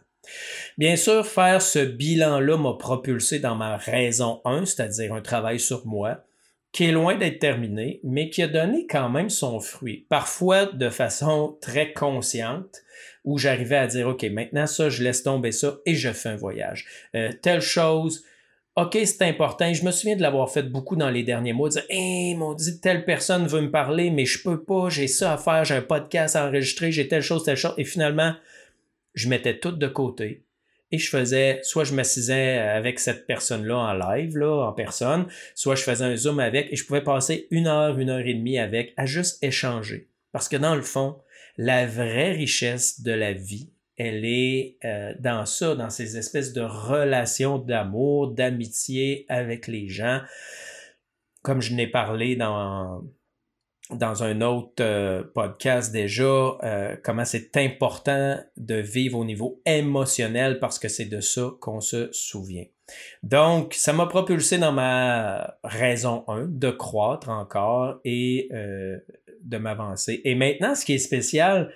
Bien 0.77 0.95
sûr, 0.95 1.25
faire 1.25 1.61
ce 1.61 1.79
bilan-là 1.79 2.57
m'a 2.57 2.73
propulsé 2.73 3.39
dans 3.39 3.55
ma 3.55 3.77
raison 3.77 4.41
1, 4.45 4.65
c'est-à-dire 4.65 5.13
un 5.13 5.21
travail 5.21 5.59
sur 5.59 5.85
moi, 5.85 6.23
qui 6.71 6.85
est 6.85 6.91
loin 6.91 7.17
d'être 7.17 7.39
terminé, 7.39 7.99
mais 8.03 8.29
qui 8.29 8.41
a 8.41 8.47
donné 8.47 8.87
quand 8.87 9.09
même 9.09 9.29
son 9.29 9.59
fruit, 9.59 10.05
parfois 10.09 10.67
de 10.67 10.89
façon 10.89 11.57
très 11.61 11.91
consciente, 11.91 12.81
où 13.25 13.37
j'arrivais 13.37 13.77
à 13.77 13.87
dire, 13.87 14.07
OK, 14.07 14.23
maintenant 14.23 14.67
ça, 14.67 14.89
je 14.89 15.03
laisse 15.03 15.23
tomber 15.23 15.51
ça 15.51 15.77
et 15.85 15.95
je 15.95 16.11
fais 16.11 16.29
un 16.29 16.35
voyage. 16.35 16.85
Euh, 17.15 17.31
telle 17.41 17.61
chose, 17.61 18.23
OK, 18.77 18.97
c'est 19.03 19.23
important. 19.23 19.73
Je 19.73 19.83
me 19.83 19.91
souviens 19.91 20.15
de 20.15 20.21
l'avoir 20.21 20.49
fait 20.49 20.63
beaucoup 20.63 20.95
dans 20.95 21.09
les 21.09 21.23
derniers 21.23 21.51
mois, 21.51 21.67
de 21.67 21.73
dire 21.73 21.85
Hey, 21.89 22.35
mon 22.35 22.53
dit 22.53 22.79
telle 22.79 23.03
personne 23.03 23.45
veut 23.45 23.61
me 23.61 23.71
parler, 23.71 24.09
mais 24.11 24.25
je 24.25 24.41
peux 24.41 24.63
pas, 24.63 24.87
j'ai 24.89 25.07
ça 25.07 25.33
à 25.33 25.37
faire, 25.37 25.65
j'ai 25.65 25.75
un 25.75 25.81
podcast 25.81 26.37
à 26.37 26.47
enregistrer, 26.47 26.89
j'ai 26.91 27.09
telle 27.09 27.21
chose, 27.21 27.43
telle 27.43 27.57
chose. 27.57 27.73
Et 27.77 27.83
finalement, 27.83 28.33
je 29.13 29.27
mettais 29.27 29.59
tout 29.59 29.73
de 29.73 29.87
côté. 29.87 30.45
Et 30.93 30.97
je 30.97 31.09
faisais, 31.09 31.59
soit 31.63 31.83
je 31.83 31.93
m'assisais 31.93 32.57
avec 32.59 32.99
cette 32.99 33.27
personne-là 33.27 33.77
en 33.77 33.93
live, 33.93 34.37
là, 34.37 34.67
en 34.67 34.73
personne, 34.73 35.25
soit 35.53 35.75
je 35.75 35.83
faisais 35.83 36.05
un 36.05 36.15
zoom 36.15 36.39
avec 36.39 36.71
et 36.71 36.75
je 36.77 36.85
pouvais 36.85 37.03
passer 37.03 37.47
une 37.51 37.67
heure, 37.67 37.99
une 37.99 38.09
heure 38.09 38.25
et 38.25 38.33
demie 38.33 38.57
avec 38.57 38.93
à 38.95 39.05
juste 39.05 39.43
échanger. 39.43 40.07
Parce 40.31 40.47
que 40.47 40.57
dans 40.57 40.75
le 40.75 40.81
fond, 40.81 41.17
la 41.57 41.85
vraie 41.85 42.31
richesse 42.31 43.01
de 43.01 43.11
la 43.11 43.33
vie, 43.33 43.69
elle 44.01 44.25
est 44.25 44.77
euh, 44.83 45.13
dans 45.19 45.45
ça, 45.45 45.75
dans 45.75 45.91
ces 45.91 46.17
espèces 46.17 46.53
de 46.53 46.61
relations 46.61 47.59
d'amour, 47.59 48.31
d'amitié 48.31 49.25
avec 49.29 49.67
les 49.67 49.89
gens. 49.89 50.21
Comme 51.43 51.61
je 51.61 51.75
n'ai 51.75 51.85
parlé 51.85 52.35
dans, 52.35 53.03
un 53.91 54.41
autre 54.41 54.73
euh, 54.83 55.23
podcast 55.35 55.91
déjà, 55.91 56.23
euh, 56.63 56.95
comment 57.03 57.25
c'est 57.25 57.55
important 57.57 58.39
de 58.57 58.75
vivre 58.75 59.19
au 59.19 59.25
niveau 59.25 59.61
émotionnel 59.67 60.57
parce 60.57 60.79
que 60.79 60.87
c'est 60.87 61.05
de 61.05 61.21
ça 61.21 61.51
qu'on 61.61 61.79
se 61.79 62.09
souvient. 62.11 62.65
Donc, 63.21 63.75
ça 63.75 63.93
m'a 63.93 64.07
propulsé 64.07 64.57
dans 64.57 64.71
ma 64.71 65.57
raison 65.63 66.23
1 66.27 66.47
de 66.47 66.71
croître 66.71 67.29
encore 67.29 67.99
et 68.03 68.49
de 68.51 69.57
m'avancer. 69.57 70.21
Et 70.25 70.35
maintenant, 70.35 70.75
ce 70.75 70.85
qui 70.85 70.93
est 70.93 70.99
spécial, 70.99 71.71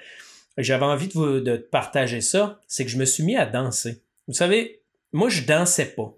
j'avais 0.58 0.86
envie 0.86 1.08
de, 1.08 1.14
vous, 1.14 1.40
de 1.40 1.58
partager 1.58 2.22
ça, 2.22 2.60
c'est 2.68 2.86
que 2.86 2.92
je 2.92 2.98
me 2.98 3.06
suis 3.06 3.24
mis 3.24 3.36
à 3.36 3.46
danser. 3.46 4.02
Vous 4.28 4.34
savez, 4.34 4.82
moi, 5.14 5.30
je 5.30 5.44
dansais 5.44 5.94
pas. 5.96 6.16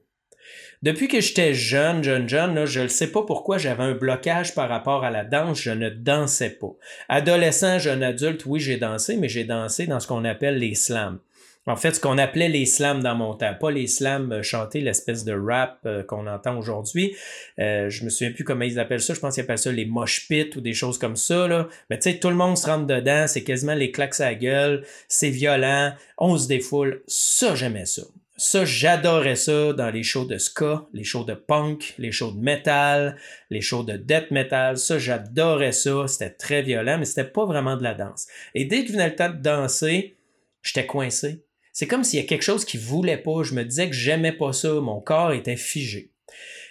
Depuis 0.84 1.08
que 1.08 1.22
j'étais 1.22 1.56
jeune, 1.56 2.04
jeune, 2.04 2.30
jeune, 2.30 2.66
je 2.66 2.82
ne 2.82 2.88
sais 2.88 3.12
pas 3.12 3.24
pourquoi 3.24 3.58
j'avais 3.58 3.84
un 3.84 3.96
blocage 3.96 4.54
par 4.54 4.70
rapport 4.70 5.04
à 5.04 5.10
la 5.10 5.26
danse, 5.26 5.60
je 5.60 5.72
ne 5.72 5.90
dansais 5.90 6.52
pas. 6.52 6.76
Adolescent, 7.10 7.80
jeune 7.80 8.04
adulte, 8.04 8.46
oui, 8.46 8.60
j'ai 8.60 8.78
dansé, 8.78 9.18
mais 9.18 9.28
j'ai 9.28 9.44
dansé 9.44 9.88
dans 9.88 10.00
ce 10.00 10.08
qu'on 10.08 10.24
appelle 10.24 10.60
les 10.60 10.76
slams. 10.76 11.20
En 11.68 11.76
fait, 11.76 11.96
ce 11.96 12.00
qu'on 12.00 12.18
appelait 12.18 12.48
les 12.48 12.66
slams 12.66 13.04
dans 13.04 13.16
mon 13.16 13.34
temps, 13.34 13.54
pas 13.54 13.72
les 13.72 13.88
slams 13.88 14.32
euh, 14.32 14.42
chanter 14.42 14.80
l'espèce 14.80 15.26
de 15.26 15.34
rap 15.34 15.80
euh, 15.86 16.02
qu'on 16.02 16.26
entend 16.26 16.58
aujourd'hui. 16.58 17.14
Euh, 17.60 17.90
je 17.90 18.06
me 18.06 18.10
souviens 18.10 18.32
plus 18.32 18.46
comment 18.46 18.64
ils 18.64 18.80
appellent 18.80 19.02
ça. 19.02 19.14
Je 19.14 19.20
pense 19.20 19.34
qu'ils 19.34 19.44
appellent 19.44 19.58
ça 19.58 19.74
les 19.74 19.86
mosh 19.86 20.30
pits 20.30 20.50
ou 20.56 20.62
des 20.62 20.74
choses 20.74 20.98
comme 20.98 21.18
ça. 21.18 21.46
Là. 21.46 21.68
Mais 21.90 22.00
tu 22.00 22.10
sais, 22.10 22.20
tout 22.20 22.30
le 22.30 22.36
monde 22.36 22.58
se 22.58 22.68
rentre 22.68 22.88
dedans. 22.88 23.28
C'est 23.28 23.44
quasiment 23.44 23.74
les 23.74 23.92
claques 23.92 24.18
à 24.22 24.30
la 24.30 24.36
gueule. 24.36 24.86
C'est 25.10 25.30
violent. 25.30 25.94
On 26.18 26.38
se 26.38 26.48
défoule. 26.48 27.04
Ça, 27.06 27.54
j'aimais 27.54 27.86
ça. 27.86 28.04
Ça, 28.38 28.64
j'adorais 28.64 29.36
ça 29.36 29.74
dans 29.74 29.90
les 29.90 30.04
shows 30.04 30.26
de 30.26 30.38
ska, 30.38 30.86
les 30.94 31.04
shows 31.04 31.26
de 31.26 31.34
punk, 31.34 31.96
les 31.98 32.12
shows 32.14 32.32
de 32.32 32.40
metal, 32.40 33.18
les 33.50 33.62
shows 33.62 33.84
de 33.84 33.98
death 33.98 34.32
metal. 34.32 34.78
Ça, 34.78 35.00
j'adorais 35.00 35.74
ça. 35.74 36.08
C'était 36.08 36.30
très 36.30 36.62
violent, 36.62 36.98
mais 36.98 37.06
c'était 37.06 37.26
pas 37.26 37.46
vraiment 37.46 37.76
de 37.76 37.84
la 37.84 37.94
danse. 37.94 38.28
Et 38.56 38.64
dès 38.64 38.86
que 38.86 38.94
venait 38.94 39.10
le 39.10 39.16
temps 39.16 39.32
de 39.32 39.42
danser, 39.42 40.16
j'étais 40.62 40.86
coincé 40.86 41.44
c'est 41.78 41.86
comme 41.86 42.04
s'il 42.04 42.20
y 42.20 42.24
a 42.24 42.26
quelque 42.26 42.42
chose 42.42 42.66
qui 42.66 42.76
voulait 42.76 43.20
pas. 43.20 43.44
Je 43.44 43.54
me 43.54 43.64
disais 43.64 43.88
que 43.88 43.96
j'aimais 43.96 44.32
pas 44.32 44.52
ça. 44.52 44.74
Mon 44.74 45.00
corps 45.00 45.32
était 45.32 45.56
figé. 45.56 46.12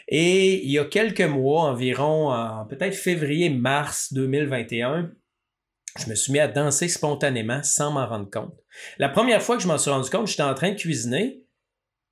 Et 0.09 0.65
il 0.65 0.69
y 0.69 0.81
a 0.81 0.85
quelques 0.85 1.21
mois, 1.21 1.63
environ 1.63 2.35
peut-être 2.69 2.97
février-mars 2.97 4.13
2021, 4.15 5.13
je 6.01 6.11
me 6.11 6.17
suis 6.17 6.33
mis 6.33 6.41
à 6.41 6.49
danser 6.49 6.89
spontanément 6.89 7.63
sans 7.63 7.93
m'en 7.93 8.05
rendre 8.05 8.29
compte. 8.29 8.53
La 8.99 9.09
première 9.09 9.41
fois 9.41 9.57
que 9.57 9.63
je 9.63 9.69
m'en 9.69 9.79
suis 9.79 9.93
rendu 9.93 10.11
compte, 10.11 10.27
j'étais 10.27 10.43
en 10.43 10.55
train 10.55 10.73
de 10.73 10.77
cuisiner. 10.77 11.41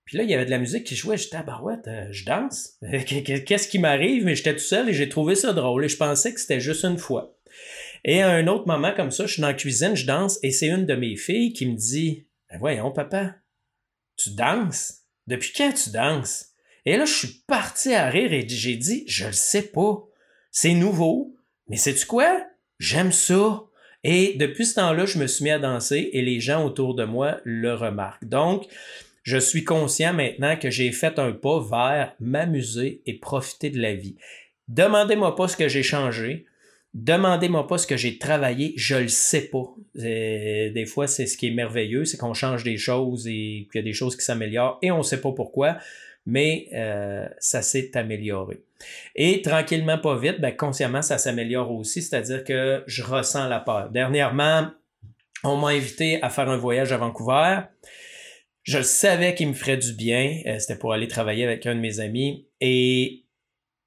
Puis 0.05 0.17
là, 0.17 0.23
il 0.23 0.31
y 0.31 0.35
avait 0.35 0.47
de 0.47 0.51
la 0.51 0.59
musique 0.59 0.85
qui 0.85 0.95
jouait. 0.95 1.17
J'étais 1.17 1.39
à 1.39 1.43
barouette, 1.43 1.89
euh, 1.89 2.07
je 2.13 2.25
danse. 2.25 2.75
Qu'est-ce 3.45 3.67
qui 3.67 3.81
m'arrive? 3.81 4.25
Mais 4.25 4.37
j'étais 4.37 4.55
tout 4.55 4.61
seul 4.61 4.89
et 4.89 4.93
j'ai 4.93 5.09
trouvé 5.09 5.35
ça 5.35 5.53
drôle. 5.53 5.85
Et 5.85 5.89
je 5.89 5.97
pensais 5.97 6.33
que 6.33 6.39
c'était 6.39 6.61
juste 6.61 6.85
une 6.85 6.99
fois. 6.99 7.37
Et 8.05 8.23
à 8.23 8.31
un 8.31 8.47
autre 8.47 8.69
moment 8.69 8.93
comme 8.95 9.11
ça, 9.11 9.27
je 9.27 9.33
suis 9.33 9.43
dans 9.43 9.49
la 9.49 9.55
cuisine, 9.55 9.97
je 9.97 10.07
danse 10.07 10.39
et 10.45 10.53
c'est 10.53 10.69
une 10.69 10.87
de 10.87 10.95
mes 10.95 11.17
filles 11.17 11.53
qui 11.53 11.67
me 11.67 11.75
dit 11.75 12.24
ben 12.55 12.61
voyons, 12.61 12.93
papa, 12.93 13.35
tu 14.17 14.31
danses? 14.31 15.01
Depuis 15.27 15.53
quand 15.57 15.73
tu 15.73 15.91
danses? 15.91 16.51
Et 16.85 16.97
là, 16.97 17.05
je 17.05 17.13
suis 17.13 17.43
parti 17.49 17.93
à 17.95 18.09
rire 18.09 18.33
et 18.33 18.49
j'ai 18.49 18.77
dit, 18.77 19.03
je 19.09 19.27
le 19.27 19.33
sais 19.33 19.63
pas. 19.63 20.07
C'est 20.53 20.75
nouveau, 20.75 21.35
mais 21.69 21.77
sais-tu 21.77 22.07
quoi? 22.07 22.47
J'aime 22.79 23.11
ça. 23.11 23.65
Et 24.05 24.35
depuis 24.35 24.67
ce 24.67 24.77
temps-là, 24.77 25.05
je 25.05 25.19
me 25.19 25.27
suis 25.27 25.43
mis 25.43 25.51
à 25.51 25.59
danser 25.59 26.11
et 26.13 26.23
les 26.23 26.39
gens 26.39 26.65
autour 26.65 26.95
de 26.95 27.05
moi 27.05 27.41
le 27.43 27.75
remarquent. 27.75 28.27
Donc, 28.27 28.69
je 29.25 29.39
suis 29.39 29.65
conscient 29.65 30.13
maintenant 30.13 30.57
que 30.57 30.71
j'ai 30.71 30.93
fait 30.93 31.19
un 31.19 31.33
pas 31.33 31.59
vers 31.59 32.15
m'amuser 32.21 33.03
et 33.05 33.15
profiter 33.15 33.71
de 33.71 33.81
la 33.81 33.95
vie. 33.95 34.15
Demandez-moi 34.69 35.35
pas 35.35 35.49
ce 35.49 35.57
que 35.57 35.67
j'ai 35.67 35.83
changé. 35.83 36.47
Demandez-moi 36.95 37.67
pas 37.67 37.77
ce 37.77 37.89
que 37.89 37.97
j'ai 37.97 38.19
travaillé, 38.19 38.73
je 38.77 38.95
le 38.95 39.09
sais 39.09 39.49
pas. 39.49 39.75
des 39.97 40.87
fois, 40.87 41.09
c'est 41.09 41.27
ce 41.27 41.37
qui 41.37 41.49
est 41.49 41.55
merveilleux, 41.55 42.05
c'est 42.05 42.17
qu'on 42.17 42.35
change 42.35 42.63
des 42.63 42.77
choses 42.77 43.27
et 43.27 43.69
qu'il 43.71 43.81
y 43.81 43.83
a 43.83 43.83
des 43.83 43.93
choses 43.93 44.17
qui 44.17 44.25
s'améliorent 44.25 44.79
et 44.81 44.93
on 44.93 44.99
ne 44.99 45.03
sait 45.03 45.21
pas 45.21 45.33
pourquoi, 45.33 45.79
mais 46.25 46.69
euh, 46.73 47.29
ça 47.39 47.63
s'est 47.63 47.97
amélioré. 47.97 48.63
Et 49.17 49.43
tranquillement, 49.43 49.99
pas 49.99 50.17
vite, 50.17 50.41
ben, 50.41 50.55
consciemment, 50.57 51.03
ça 51.03 51.19
s'améliore 51.19 51.73
aussi, 51.73 52.01
c'est-à-dire 52.01 52.45
que 52.45 52.85
je 52.87 53.03
ressens 53.03 53.49
la 53.49 53.59
peur. 53.59 53.91
Dernièrement, 53.91 54.69
on 55.43 55.57
m'a 55.57 55.69
invité 55.69 56.23
à 56.23 56.31
faire 56.31 56.49
un 56.49 56.57
voyage 56.57 56.93
à 56.93 56.97
Vancouver. 56.97 57.61
Je 58.63 58.81
savais 58.81 59.35
qu'il 59.35 59.49
me 59.49 59.53
ferait 59.53 59.77
du 59.77 59.93
bien. 59.93 60.41
Euh, 60.47 60.59
c'était 60.59 60.79
pour 60.79 60.93
aller 60.93 61.09
travailler 61.09 61.45
avec 61.45 61.67
un 61.67 61.75
de 61.75 61.81
mes 61.81 61.99
amis. 62.01 62.47
Et 62.61 63.24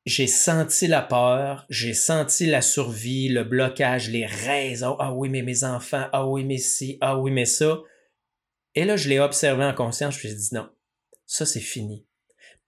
j'ai 0.08 0.28
senti 0.28 0.88
la 0.88 1.02
peur, 1.02 1.66
j'ai 1.70 1.94
senti 1.94 2.46
la 2.46 2.62
survie, 2.62 3.28
le 3.28 3.44
blocage, 3.44 4.10
les 4.10 4.26
raisons. 4.26 4.96
Ah 5.00 5.14
oui, 5.14 5.28
mais 5.28 5.42
mes 5.42 5.66
enfants, 5.66 6.08
ah 6.14 6.26
oui, 6.26 6.46
mais 6.46 6.58
si, 6.58 6.98
ah 7.02 7.20
oui, 7.20 7.30
mais 7.30 7.46
ça. 7.46 7.82
Et 8.74 8.86
là, 8.86 8.96
je 8.96 9.10
l'ai 9.10 9.20
observé 9.20 9.66
en 9.66 9.74
conscience, 9.74 10.18
je 10.18 10.28
me 10.28 10.34
suis 10.34 10.40
dit 10.40 10.56
non, 10.56 10.70
ça 11.26 11.46
c'est 11.46 11.60
fini. 11.60 12.06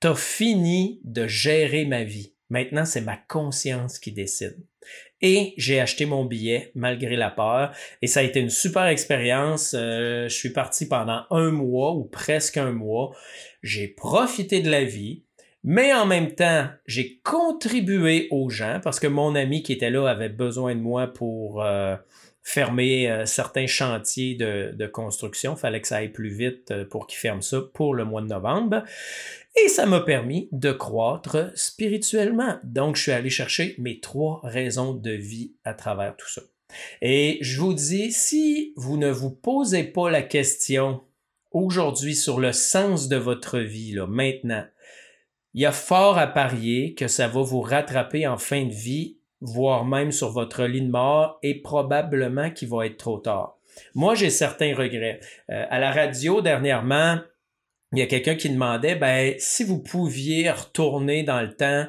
T'as 0.01 0.15
fini 0.15 0.99
de 1.05 1.27
gérer 1.27 1.85
ma 1.85 2.03
vie. 2.03 2.33
Maintenant, 2.49 2.83
c'est 2.83 3.01
ma 3.01 3.15
conscience 3.15 3.99
qui 3.99 4.11
décide. 4.11 4.57
Et 5.21 5.53
j'ai 5.57 5.79
acheté 5.79 6.05
mon 6.05 6.25
billet 6.25 6.71
malgré 6.75 7.15
la 7.15 7.29
peur. 7.29 7.73
Et 8.01 8.07
ça 8.07 8.19
a 8.19 8.23
été 8.23 8.39
une 8.39 8.49
super 8.49 8.85
expérience. 8.87 9.75
Euh, 9.77 10.27
je 10.27 10.35
suis 10.35 10.51
parti 10.51 10.87
pendant 10.87 11.25
un 11.29 11.51
mois 11.51 11.93
ou 11.93 12.03
presque 12.03 12.57
un 12.57 12.71
mois. 12.71 13.15
J'ai 13.61 13.87
profité 13.87 14.61
de 14.61 14.69
la 14.69 14.83
vie. 14.83 15.23
Mais 15.63 15.93
en 15.93 16.05
même 16.05 16.33
temps, 16.35 16.67
j'ai 16.85 17.19
contribué 17.23 18.27
aux 18.31 18.49
gens 18.49 18.79
parce 18.81 18.99
que 18.99 19.07
mon 19.07 19.35
ami 19.35 19.61
qui 19.61 19.73
était 19.73 19.89
là 19.89 20.07
avait 20.07 20.29
besoin 20.29 20.73
de 20.73 20.79
moi 20.79 21.07
pour 21.07 21.61
euh, 21.61 21.95
fermer 22.43 23.11
euh, 23.11 23.25
certains 23.25 23.67
chantiers 23.67 24.35
de, 24.35 24.87
construction. 24.87 25.55
Il 25.55 25.59
fallait 25.59 25.81
que 25.81 25.87
ça 25.87 25.97
aille 25.97 26.09
plus 26.09 26.29
vite 26.29 26.71
euh, 26.71 26.85
pour 26.85 27.07
qu'il 27.07 27.19
ferme 27.19 27.41
ça 27.41 27.59
pour 27.73 27.93
le 27.93 28.05
mois 28.05 28.21
de 28.21 28.27
novembre. 28.27 28.83
Et 29.63 29.67
ça 29.67 29.85
m'a 29.85 29.99
permis 29.99 30.47
de 30.51 30.71
croître 30.71 31.51
spirituellement. 31.55 32.57
Donc, 32.63 32.95
je 32.95 33.03
suis 33.03 33.11
allé 33.11 33.29
chercher 33.29 33.75
mes 33.77 33.99
trois 33.99 34.39
raisons 34.43 34.93
de 34.93 35.11
vie 35.11 35.53
à 35.65 35.73
travers 35.73 36.15
tout 36.15 36.29
ça. 36.29 36.41
Et 37.01 37.39
je 37.41 37.59
vous 37.59 37.73
dis, 37.73 38.11
si 38.11 38.73
vous 38.77 38.97
ne 38.97 39.09
vous 39.09 39.31
posez 39.31 39.83
pas 39.83 40.09
la 40.09 40.21
question 40.21 41.01
aujourd'hui 41.51 42.15
sur 42.15 42.39
le 42.39 42.53
sens 42.53 43.07
de 43.09 43.17
votre 43.17 43.59
vie, 43.59 43.93
là, 43.93 44.05
maintenant, 44.07 44.63
il 45.53 45.61
y 45.61 45.65
a 45.65 45.71
fort 45.71 46.17
à 46.17 46.27
parier 46.27 46.93
que 46.93 47.07
ça 47.07 47.27
va 47.27 47.41
vous 47.41 47.61
rattraper 47.61 48.27
en 48.27 48.37
fin 48.37 48.65
de 48.65 48.73
vie, 48.73 49.17
voire 49.41 49.85
même 49.85 50.11
sur 50.11 50.31
votre 50.31 50.63
lit 50.65 50.81
de 50.81 50.89
mort, 50.89 51.39
et 51.43 51.61
probablement 51.61 52.51
qu'il 52.51 52.69
va 52.69 52.85
être 52.85 52.97
trop 52.97 53.17
tard. 53.17 53.57
Moi, 53.95 54.15
j'ai 54.15 54.29
certains 54.29 54.75
regrets. 54.75 55.19
Euh, 55.49 55.65
à 55.69 55.79
la 55.79 55.91
radio, 55.91 56.41
dernièrement, 56.41 57.19
il 57.93 57.99
y 57.99 58.01
a 58.01 58.07
quelqu'un 58.07 58.35
qui 58.35 58.49
demandait, 58.49 58.95
ben, 58.95 59.33
si 59.39 59.63
vous 59.63 59.79
pouviez 59.81 60.51
retourner 60.51 61.23
dans 61.23 61.41
le 61.41 61.55
temps 61.55 61.87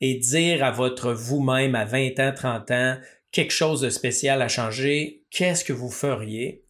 et 0.00 0.16
dire 0.16 0.64
à 0.64 0.70
votre 0.70 1.12
vous-même 1.12 1.74
à 1.74 1.84
20 1.84 2.20
ans, 2.20 2.32
30 2.34 2.70
ans, 2.70 2.96
quelque 3.32 3.52
chose 3.52 3.80
de 3.80 3.90
spécial 3.90 4.42
à 4.42 4.48
changer, 4.48 5.24
qu'est-ce 5.30 5.64
que 5.64 5.72
vous 5.72 5.90
feriez? 5.90 6.64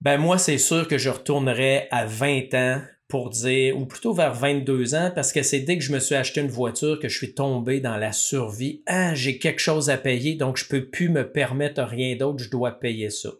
Ben, 0.00 0.16
moi, 0.16 0.38
c'est 0.38 0.58
sûr 0.58 0.88
que 0.88 0.96
je 0.96 1.10
retournerais 1.10 1.88
à 1.90 2.06
20 2.06 2.54
ans 2.54 2.82
pour 3.08 3.30
dire, 3.30 3.76
ou 3.78 3.86
plutôt 3.86 4.12
vers 4.12 4.34
22 4.34 4.94
ans, 4.94 5.10
parce 5.14 5.32
que 5.32 5.42
c'est 5.42 5.60
dès 5.60 5.78
que 5.78 5.84
je 5.84 5.92
me 5.92 5.98
suis 5.98 6.14
acheté 6.14 6.42
une 6.42 6.48
voiture 6.48 7.00
que 7.00 7.08
je 7.08 7.16
suis 7.16 7.32
tombé 7.32 7.80
dans 7.80 7.96
la 7.96 8.12
survie. 8.12 8.82
Ah, 8.86 9.14
j'ai 9.14 9.38
quelque 9.38 9.60
chose 9.60 9.88
à 9.88 9.96
payer, 9.96 10.34
donc 10.34 10.58
je 10.58 10.68
peux 10.68 10.84
plus 10.84 11.08
me 11.08 11.30
permettre 11.30 11.82
rien 11.82 12.16
d'autre, 12.16 12.44
je 12.44 12.50
dois 12.50 12.78
payer 12.78 13.08
ça. 13.08 13.30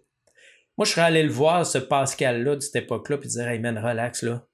Moi, 0.79 0.87
je 0.87 0.93
serais 0.93 1.03
allé 1.03 1.23
le 1.23 1.31
voir, 1.31 1.67
ce 1.67 1.79
Pascal-là, 1.79 2.57
de 2.57 2.61
cette 2.61 2.77
époque-là, 2.77 3.19
puis 3.19 3.29
dire, 3.29 3.47
hey 3.47 3.59
man, 3.59 3.77
relax, 3.79 4.23
là. 4.23 4.47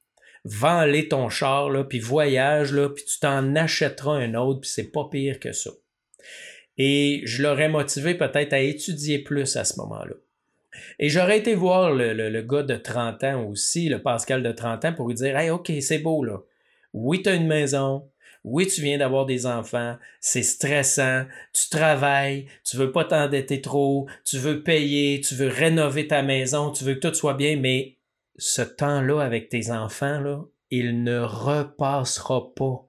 Vends-les 0.45 1.09
ton 1.09 1.29
char, 1.29 1.71
là, 1.71 1.85
puis 1.85 2.01
voyage, 2.01 2.73
là, 2.73 2.89
puis 2.89 3.05
tu 3.05 3.21
t'en 3.21 3.55
achèteras 3.55 4.17
un 4.17 4.35
autre, 4.35 4.63
puis 4.63 4.71
c'est 4.71 4.91
pas 4.91 5.09
pire 5.11 5.39
que 5.39 5.53
ça. 5.53 5.71
Et 6.77 7.23
je 7.25 7.43
l'aurais 7.43 7.69
motivé 7.69 8.15
peut-être 8.15 8.53
à 8.53 8.61
étudier 8.61 9.21
plus 9.21 9.57
à 9.57 9.65
ce 9.65 9.79
moment-là. 9.79 10.15
Et 10.99 11.09
j'aurais 11.09 11.39
été 11.39 11.55
voir 11.55 11.93
le, 11.93 12.13
le, 12.13 12.43
gars 12.43 12.63
de 12.63 12.77
30 12.77 13.25
ans 13.25 13.45
aussi, 13.45 13.89
le 13.89 14.03
Pascal 14.03 14.43
de 14.43 14.53
30 14.53 14.85
ans, 14.85 14.93
pour 14.93 15.09
lui 15.09 15.15
dire 15.15 15.37
Hey, 15.37 15.51
OK, 15.51 15.73
c'est 15.81 15.99
beau, 15.99 16.25
là. 16.25 16.39
Oui, 16.93 17.23
tu 17.23 17.29
as 17.29 17.35
une 17.35 17.47
maison. 17.47 18.09
Oui, 18.45 18.67
tu 18.67 18.83
viens 18.83 18.99
d'avoir 18.99 19.25
des 19.25 19.47
enfants. 19.47 19.97
C'est 20.21 20.43
stressant. 20.43 21.25
Tu 21.53 21.71
travailles. 21.71 22.47
Tu 22.65 22.77
veux 22.77 22.93
pas 22.93 23.05
t'endetter 23.05 23.61
trop. 23.61 24.07
Tu 24.25 24.39
veux 24.39 24.63
payer. 24.63 25.21
Tu 25.21 25.35
veux 25.35 25.49
rénover 25.49 26.07
ta 26.07 26.23
maison. 26.23 26.71
Tu 26.71 26.85
veux 26.85 26.95
que 26.95 27.09
tout 27.09 27.15
soit 27.15 27.35
bien. 27.35 27.57
Mais 27.57 27.97
ce 28.37 28.63
temps-là 28.63 29.21
avec 29.21 29.49
tes 29.49 29.71
enfants, 29.71 30.21
là, 30.21 30.43
il 30.71 31.03
ne 31.03 31.21
repassera 31.21 32.55
pas. 32.55 32.87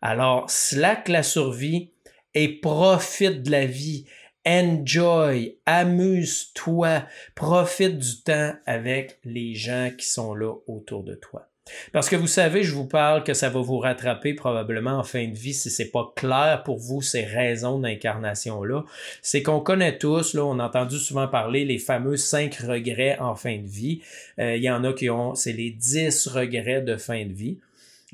Alors, 0.00 0.48
slack 0.48 1.08
la 1.08 1.22
survie 1.22 1.92
et 2.34 2.60
profite 2.60 3.42
de 3.42 3.50
la 3.50 3.66
vie 3.66 4.06
enjoy, 4.46 5.58
amuse-toi, 5.66 7.04
profite 7.34 7.98
du 7.98 8.22
temps 8.22 8.52
avec 8.66 9.18
les 9.24 9.54
gens 9.54 9.90
qui 9.96 10.06
sont 10.06 10.34
là 10.34 10.54
autour 10.66 11.04
de 11.04 11.14
toi. 11.14 11.48
Parce 11.92 12.10
que 12.10 12.16
vous 12.16 12.26
savez, 12.26 12.62
je 12.62 12.74
vous 12.74 12.86
parle 12.86 13.24
que 13.24 13.32
ça 13.32 13.48
va 13.48 13.60
vous 13.60 13.78
rattraper 13.78 14.34
probablement 14.34 14.98
en 14.98 15.02
fin 15.02 15.26
de 15.26 15.34
vie 15.34 15.54
si 15.54 15.70
c'est 15.70 15.90
pas 15.90 16.12
clair 16.14 16.62
pour 16.62 16.78
vous 16.78 17.00
ces 17.00 17.24
raisons 17.24 17.78
d'incarnation-là. 17.78 18.84
C'est 19.22 19.42
qu'on 19.42 19.60
connaît 19.60 19.96
tous, 19.96 20.34
là, 20.34 20.44
on 20.44 20.58
a 20.58 20.66
entendu 20.66 20.98
souvent 20.98 21.26
parler 21.26 21.64
les 21.64 21.78
fameux 21.78 22.18
cinq 22.18 22.56
regrets 22.56 23.18
en 23.18 23.34
fin 23.34 23.56
de 23.56 23.66
vie. 23.66 24.02
Euh, 24.38 24.56
il 24.56 24.62
y 24.62 24.70
en 24.70 24.84
a 24.84 24.92
qui 24.92 25.08
ont, 25.08 25.34
c'est 25.34 25.52
les 25.52 25.70
dix 25.70 26.26
regrets 26.26 26.82
de 26.82 26.96
fin 26.96 27.24
de 27.24 27.32
vie. 27.32 27.58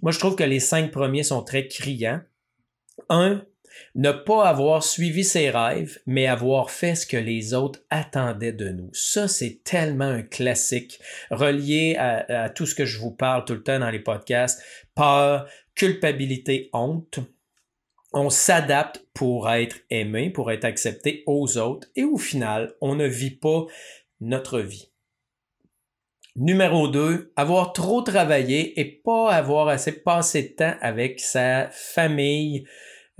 Moi, 0.00 0.12
je 0.12 0.20
trouve 0.20 0.36
que 0.36 0.44
les 0.44 0.60
cinq 0.60 0.92
premiers 0.92 1.24
sont 1.24 1.42
très 1.42 1.66
criants. 1.66 2.20
Un, 3.08 3.42
ne 3.94 4.12
pas 4.12 4.48
avoir 4.48 4.82
suivi 4.82 5.24
ses 5.24 5.50
rêves, 5.50 5.98
mais 6.06 6.26
avoir 6.26 6.70
fait 6.70 6.94
ce 6.94 7.06
que 7.06 7.16
les 7.16 7.54
autres 7.54 7.80
attendaient 7.90 8.52
de 8.52 8.68
nous. 8.68 8.90
Ça, 8.92 9.28
c'est 9.28 9.60
tellement 9.64 10.04
un 10.04 10.22
classique 10.22 11.00
relié 11.30 11.96
à, 11.98 12.48
tout 12.50 12.66
ce 12.66 12.74
que 12.74 12.84
je 12.84 12.98
vous 12.98 13.10
parle 13.10 13.44
tout 13.44 13.54
le 13.54 13.62
temps 13.62 13.78
dans 13.78 13.90
les 13.90 14.00
podcasts. 14.00 14.62
Peur, 14.94 15.48
culpabilité, 15.74 16.70
honte. 16.72 17.20
On 18.12 18.28
s'adapte 18.28 19.04
pour 19.14 19.50
être 19.50 19.76
aimé, 19.88 20.30
pour 20.30 20.50
être 20.50 20.64
accepté 20.64 21.22
aux 21.26 21.58
autres 21.58 21.88
et 21.94 22.04
au 22.04 22.18
final, 22.18 22.74
on 22.80 22.96
ne 22.96 23.06
vit 23.06 23.36
pas 23.36 23.66
notre 24.20 24.58
vie. 24.58 24.90
Numéro 26.36 26.86
2, 26.86 27.32
avoir 27.34 27.72
trop 27.72 28.02
travaillé 28.02 28.78
et 28.78 28.84
pas 28.84 29.32
avoir 29.32 29.68
assez 29.68 29.92
passé 29.92 30.42
de 30.42 30.48
temps 30.48 30.74
avec 30.80 31.18
sa 31.18 31.68
famille, 31.70 32.64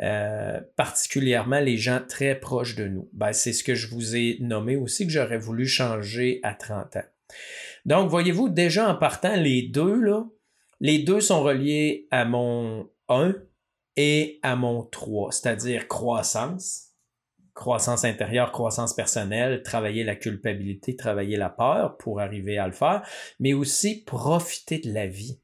euh, 0.03 0.61
particulièrement 0.77 1.61
les 1.61 1.77
gens 1.77 2.01
très 2.07 2.35
proches 2.35 2.75
de 2.75 2.87
nous. 2.87 3.09
Ben, 3.13 3.33
c'est 3.33 3.53
ce 3.53 3.63
que 3.63 3.75
je 3.75 3.89
vous 3.89 4.17
ai 4.17 4.39
nommé 4.41 4.77
aussi 4.77 5.07
que 5.07 5.13
j'aurais 5.13 5.39
voulu 5.39 5.67
changer 5.67 6.41
à 6.43 6.55
30 6.55 6.97
ans. 6.97 7.05
Donc, 7.85 8.09
voyez-vous, 8.09 8.49
déjà 8.49 8.89
en 8.89 8.95
partant, 8.95 9.37
les 9.37 9.63
deux, 9.63 10.01
là, 10.01 10.25
les 10.81 11.01
deux 11.01 11.21
sont 11.21 11.43
reliés 11.43 12.09
à 12.11 12.25
mon 12.25 12.89
1 13.09 13.35
et 13.97 14.39
à 14.43 14.57
mon 14.57 14.83
3, 14.85 15.33
c'est-à-dire 15.33 15.87
croissance, 15.89 16.91
croissance 17.53 18.05
intérieure, 18.05 18.53
croissance 18.53 18.95
personnelle, 18.95 19.63
travailler 19.63 20.05
la 20.05 20.17
culpabilité, 20.17 20.97
travailler 20.97 21.37
la 21.37 21.51
peur 21.51 21.99
pour 21.99 22.21
arriver 22.21 22.57
à 22.57 22.67
le 22.67 22.73
faire, 22.73 23.07
mais 23.39 23.53
aussi 23.53 24.03
profiter 24.05 24.79
de 24.79 24.93
la 24.93 25.07
vie 25.07 25.41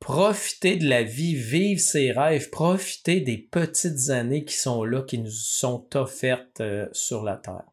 profiter 0.00 0.76
de 0.76 0.88
la 0.88 1.02
vie, 1.02 1.34
vivre 1.34 1.80
ses 1.80 2.10
rêves, 2.10 2.50
profiter 2.50 3.20
des 3.20 3.38
petites 3.38 4.10
années 4.10 4.44
qui 4.44 4.56
sont 4.56 4.82
là, 4.82 5.02
qui 5.02 5.18
nous 5.18 5.30
sont 5.30 5.86
offertes 5.94 6.60
euh, 6.60 6.88
sur 6.92 7.22
la 7.22 7.36
Terre. 7.36 7.70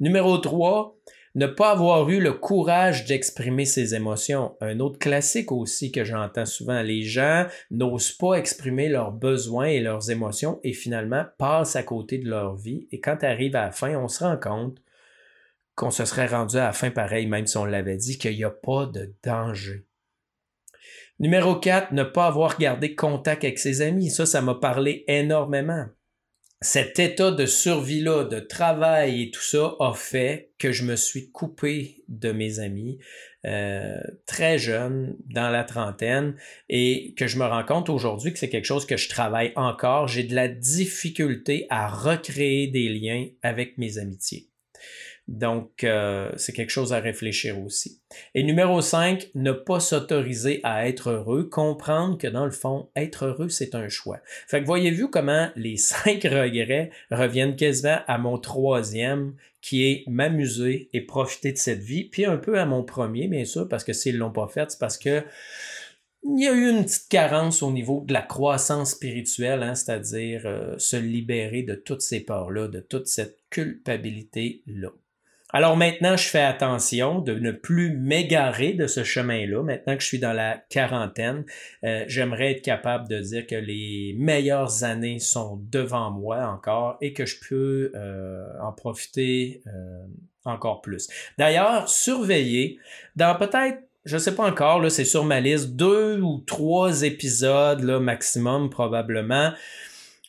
Numéro 0.00 0.38
3, 0.38 0.96
ne 1.36 1.46
pas 1.46 1.72
avoir 1.72 2.08
eu 2.10 2.20
le 2.20 2.32
courage 2.32 3.06
d'exprimer 3.06 3.64
ses 3.64 3.94
émotions. 3.94 4.56
Un 4.60 4.78
autre 4.78 4.98
classique 4.98 5.50
aussi 5.50 5.90
que 5.90 6.04
j'entends 6.04 6.46
souvent, 6.46 6.80
les 6.80 7.02
gens 7.02 7.46
n'osent 7.70 8.12
pas 8.12 8.34
exprimer 8.34 8.88
leurs 8.88 9.10
besoins 9.12 9.66
et 9.66 9.80
leurs 9.80 10.10
émotions 10.10 10.60
et 10.62 10.72
finalement 10.72 11.24
passent 11.38 11.76
à 11.76 11.82
côté 11.82 12.18
de 12.18 12.28
leur 12.28 12.54
vie. 12.54 12.86
Et 12.92 13.00
quand 13.00 13.22
arrive 13.24 13.56
à 13.56 13.66
la 13.66 13.72
fin, 13.72 13.96
on 13.96 14.08
se 14.08 14.22
rend 14.22 14.36
compte 14.36 14.78
qu'on 15.74 15.90
se 15.90 16.04
serait 16.04 16.26
rendu 16.26 16.56
à 16.56 16.66
la 16.66 16.72
fin 16.72 16.90
pareil, 16.90 17.26
même 17.26 17.48
si 17.48 17.56
on 17.56 17.64
l'avait 17.64 17.96
dit, 17.96 18.16
qu'il 18.16 18.36
n'y 18.36 18.44
a 18.44 18.50
pas 18.50 18.86
de 18.86 19.12
danger. 19.24 19.84
Numéro 21.20 21.54
4, 21.56 21.92
ne 21.92 22.02
pas 22.02 22.26
avoir 22.26 22.58
gardé 22.58 22.94
contact 22.94 23.44
avec 23.44 23.58
ses 23.58 23.82
amis. 23.82 24.10
Ça, 24.10 24.26
ça 24.26 24.42
m'a 24.42 24.54
parlé 24.54 25.04
énormément. 25.06 25.86
Cet 26.60 26.98
état 26.98 27.30
de 27.30 27.46
survie-là, 27.46 28.24
de 28.24 28.40
travail 28.40 29.22
et 29.22 29.30
tout 29.30 29.42
ça 29.42 29.74
a 29.80 29.92
fait 29.92 30.52
que 30.58 30.72
je 30.72 30.84
me 30.84 30.96
suis 30.96 31.30
coupé 31.30 32.02
de 32.08 32.32
mes 32.32 32.58
amis 32.58 32.98
euh, 33.44 34.00
très 34.24 34.56
jeune, 34.56 35.14
dans 35.26 35.50
la 35.50 35.64
trentaine, 35.64 36.34
et 36.70 37.12
que 37.18 37.26
je 37.26 37.38
me 37.38 37.44
rends 37.44 37.64
compte 37.64 37.90
aujourd'hui 37.90 38.32
que 38.32 38.38
c'est 38.38 38.48
quelque 38.48 38.64
chose 38.64 38.86
que 38.86 38.96
je 38.96 39.10
travaille 39.10 39.52
encore. 39.56 40.08
J'ai 40.08 40.22
de 40.22 40.34
la 40.34 40.48
difficulté 40.48 41.66
à 41.68 41.86
recréer 41.86 42.68
des 42.68 42.88
liens 42.88 43.26
avec 43.42 43.76
mes 43.76 43.98
amitiés. 43.98 44.48
Donc, 45.26 45.84
euh, 45.84 46.30
c'est 46.36 46.52
quelque 46.52 46.70
chose 46.70 46.92
à 46.92 47.00
réfléchir 47.00 47.58
aussi. 47.58 48.02
Et 48.34 48.42
numéro 48.42 48.82
5, 48.82 49.30
ne 49.34 49.52
pas 49.52 49.80
s'autoriser 49.80 50.60
à 50.64 50.86
être 50.86 51.10
heureux, 51.10 51.48
comprendre 51.48 52.18
que 52.18 52.26
dans 52.26 52.44
le 52.44 52.50
fond, 52.50 52.90
être 52.94 53.24
heureux, 53.24 53.48
c'est 53.48 53.74
un 53.74 53.88
choix. 53.88 54.20
Fait 54.46 54.60
que 54.60 54.66
voyez-vous 54.66 55.08
comment 55.08 55.48
les 55.56 55.76
cinq 55.78 56.24
regrets 56.24 56.90
reviennent 57.10 57.56
quasiment 57.56 58.00
à 58.06 58.18
mon 58.18 58.36
troisième, 58.38 59.34
qui 59.62 59.86
est 59.86 60.04
m'amuser 60.06 60.90
et 60.92 61.00
profiter 61.00 61.52
de 61.52 61.58
cette 61.58 61.82
vie, 61.82 62.04
puis 62.04 62.26
un 62.26 62.36
peu 62.36 62.58
à 62.58 62.66
mon 62.66 62.82
premier, 62.84 63.26
bien 63.26 63.46
sûr, 63.46 63.66
parce 63.66 63.82
que 63.82 63.94
s'ils 63.94 64.18
l'ont 64.18 64.30
pas 64.30 64.48
fait, 64.48 64.70
c'est 64.70 64.78
parce 64.78 64.98
que 64.98 65.24
il 66.26 66.42
y 66.42 66.48
a 66.48 66.52
eu 66.52 66.70
une 66.70 66.84
petite 66.84 67.08
carence 67.08 67.62
au 67.62 67.70
niveau 67.70 68.02
de 68.06 68.12
la 68.12 68.22
croissance 68.22 68.92
spirituelle, 68.92 69.62
hein, 69.62 69.74
c'est-à-dire 69.74 70.42
euh, 70.46 70.78
se 70.78 70.96
libérer 70.96 71.62
de 71.62 71.74
toutes 71.74 72.00
ces 72.00 72.20
peurs-là, 72.20 72.68
de 72.68 72.80
toute 72.80 73.06
cette 73.06 73.38
culpabilité-là. 73.50 74.90
Alors 75.54 75.76
maintenant, 75.76 76.16
je 76.16 76.26
fais 76.26 76.42
attention 76.42 77.20
de 77.20 77.34
ne 77.34 77.52
plus 77.52 77.96
m'égarer 77.96 78.72
de 78.72 78.88
ce 78.88 79.04
chemin-là. 79.04 79.62
Maintenant 79.62 79.94
que 79.94 80.02
je 80.02 80.08
suis 80.08 80.18
dans 80.18 80.32
la 80.32 80.60
quarantaine, 80.68 81.44
euh, 81.84 82.04
j'aimerais 82.08 82.50
être 82.50 82.62
capable 82.62 83.06
de 83.06 83.20
dire 83.20 83.46
que 83.46 83.54
les 83.54 84.16
meilleures 84.18 84.82
années 84.82 85.20
sont 85.20 85.62
devant 85.70 86.10
moi 86.10 86.44
encore 86.48 86.96
et 87.00 87.12
que 87.12 87.24
je 87.24 87.36
peux 87.48 87.92
euh, 87.94 88.44
en 88.60 88.72
profiter 88.72 89.62
euh, 89.68 90.02
encore 90.44 90.80
plus. 90.80 91.08
D'ailleurs, 91.38 91.88
surveillez 91.88 92.80
dans 93.14 93.36
peut-être 93.36 93.78
je 94.04 94.18
sais 94.18 94.34
pas 94.34 94.44
encore, 94.44 94.80
là, 94.80 94.90
c'est 94.90 95.04
sur 95.04 95.24
ma 95.24 95.40
liste, 95.40 95.76
deux 95.76 96.20
ou 96.20 96.42
trois 96.46 97.04
épisodes, 97.04 97.80
là, 97.80 98.00
maximum, 98.00 98.68
probablement 98.68 99.52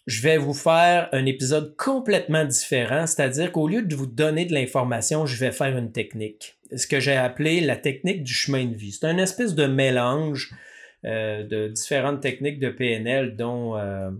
je 0.05 0.21
vais 0.21 0.37
vous 0.37 0.53
faire 0.53 1.09
un 1.13 1.25
épisode 1.25 1.75
complètement 1.77 2.45
différent, 2.45 3.07
c'est-à-dire 3.07 3.51
qu'au 3.51 3.67
lieu 3.67 3.81
de 3.81 3.95
vous 3.95 4.05
donner 4.05 4.45
de 4.45 4.53
l'information, 4.53 5.25
je 5.25 5.37
vais 5.37 5.51
faire 5.51 5.75
une 5.75 5.91
technique. 5.91 6.57
Ce 6.75 6.85
que 6.85 6.99
j'ai 6.99 7.15
appelé 7.15 7.61
la 7.61 7.75
technique 7.75 8.23
du 8.23 8.33
chemin 8.33 8.65
de 8.65 8.75
vie. 8.75 8.91
C'est 8.91 9.07
un 9.07 9.17
espèce 9.17 9.55
de 9.55 9.65
mélange 9.65 10.53
euh, 11.05 11.43
de 11.43 11.67
différentes 11.69 12.21
techniques 12.21 12.59
de 12.59 12.69
PNL, 12.69 13.35
dont 13.35 13.77
euh, 13.77 14.11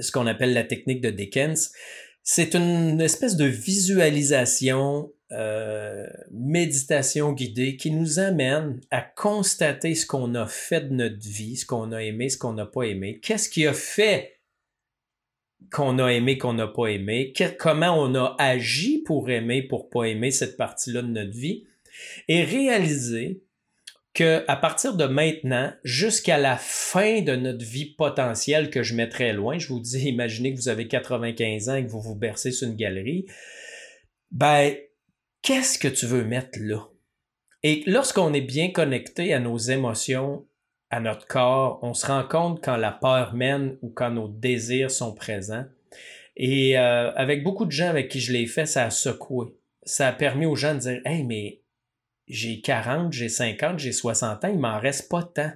ce 0.00 0.12
qu'on 0.12 0.26
appelle 0.26 0.52
la 0.52 0.64
technique 0.64 1.00
de 1.00 1.10
Dickens. 1.10 1.72
C'est 2.22 2.54
une 2.54 3.00
espèce 3.00 3.36
de 3.36 3.46
visualisation, 3.46 5.10
euh, 5.32 6.06
méditation 6.30 7.32
guidée 7.32 7.76
qui 7.76 7.90
nous 7.90 8.18
amène 8.18 8.80
à 8.90 9.00
constater 9.00 9.94
ce 9.94 10.04
qu'on 10.04 10.34
a 10.34 10.46
fait 10.46 10.88
de 10.88 10.94
notre 10.94 11.26
vie, 11.26 11.56
ce 11.56 11.64
qu'on 11.64 11.92
a 11.92 12.02
aimé, 12.02 12.28
ce 12.28 12.36
qu'on 12.36 12.52
n'a 12.52 12.66
pas 12.66 12.82
aimé, 12.82 13.20
qu'est-ce 13.22 13.48
qui 13.48 13.66
a 13.66 13.72
fait 13.72 14.37
qu'on 15.72 15.98
a 15.98 16.08
aimé, 16.08 16.38
qu'on 16.38 16.54
n'a 16.54 16.66
pas 16.66 16.86
aimé, 16.86 17.32
comment 17.58 18.00
on 18.00 18.14
a 18.14 18.36
agi 18.38 18.98
pour 18.98 19.30
aimer, 19.30 19.62
pour 19.62 19.90
pas 19.90 20.04
aimer 20.04 20.30
cette 20.30 20.56
partie-là 20.56 21.02
de 21.02 21.08
notre 21.08 21.36
vie, 21.36 21.64
et 22.28 22.44
réaliser 22.44 23.42
que 24.18 24.44
à 24.48 24.56
partir 24.56 24.96
de 24.96 25.04
maintenant 25.04 25.72
jusqu'à 25.84 26.38
la 26.38 26.56
fin 26.56 27.22
de 27.22 27.36
notre 27.36 27.64
vie 27.64 27.94
potentielle 27.94 28.68
que 28.68 28.82
je 28.82 28.96
mettrai 28.96 29.32
loin, 29.32 29.58
je 29.58 29.68
vous 29.68 29.78
dis, 29.78 30.08
imaginez 30.08 30.52
que 30.52 30.58
vous 30.58 30.68
avez 30.68 30.88
95 30.88 31.68
ans 31.68 31.76
et 31.76 31.84
que 31.84 31.90
vous 31.90 32.00
vous 32.00 32.16
bercez 32.16 32.50
sur 32.50 32.66
une 32.66 32.74
galerie, 32.74 33.26
ben, 34.32 34.74
qu'est-ce 35.42 35.78
que 35.78 35.86
tu 35.86 36.06
veux 36.06 36.24
mettre 36.24 36.58
là? 36.60 36.88
Et 37.62 37.84
lorsqu'on 37.86 38.32
est 38.34 38.40
bien 38.40 38.70
connecté 38.70 39.32
à 39.32 39.38
nos 39.38 39.56
émotions 39.56 40.47
à 40.90 41.00
notre 41.00 41.26
corps, 41.26 41.78
on 41.82 41.94
se 41.94 42.06
rend 42.06 42.24
compte 42.24 42.64
quand 42.64 42.76
la 42.76 42.92
peur 42.92 43.34
mène 43.34 43.76
ou 43.82 43.90
quand 43.90 44.10
nos 44.10 44.28
désirs 44.28 44.90
sont 44.90 45.14
présents. 45.14 45.66
Et 46.36 46.78
euh, 46.78 47.12
avec 47.14 47.42
beaucoup 47.42 47.66
de 47.66 47.72
gens 47.72 47.88
avec 47.88 48.08
qui 48.08 48.20
je 48.20 48.32
l'ai 48.32 48.46
fait, 48.46 48.66
ça 48.66 48.84
a 48.84 48.90
secoué. 48.90 49.48
Ça 49.82 50.08
a 50.08 50.12
permis 50.12 50.46
aux 50.46 50.56
gens 50.56 50.74
de 50.74 50.80
dire 50.80 51.00
Hey, 51.04 51.24
mais 51.24 51.62
j'ai 52.28 52.60
40, 52.60 53.12
j'ai 53.12 53.28
50, 53.28 53.78
j'ai 53.78 53.92
60 53.92 54.44
ans, 54.44 54.48
il 54.48 54.58
m'en 54.58 54.78
reste 54.78 55.10
pas 55.10 55.22
tant. 55.22 55.52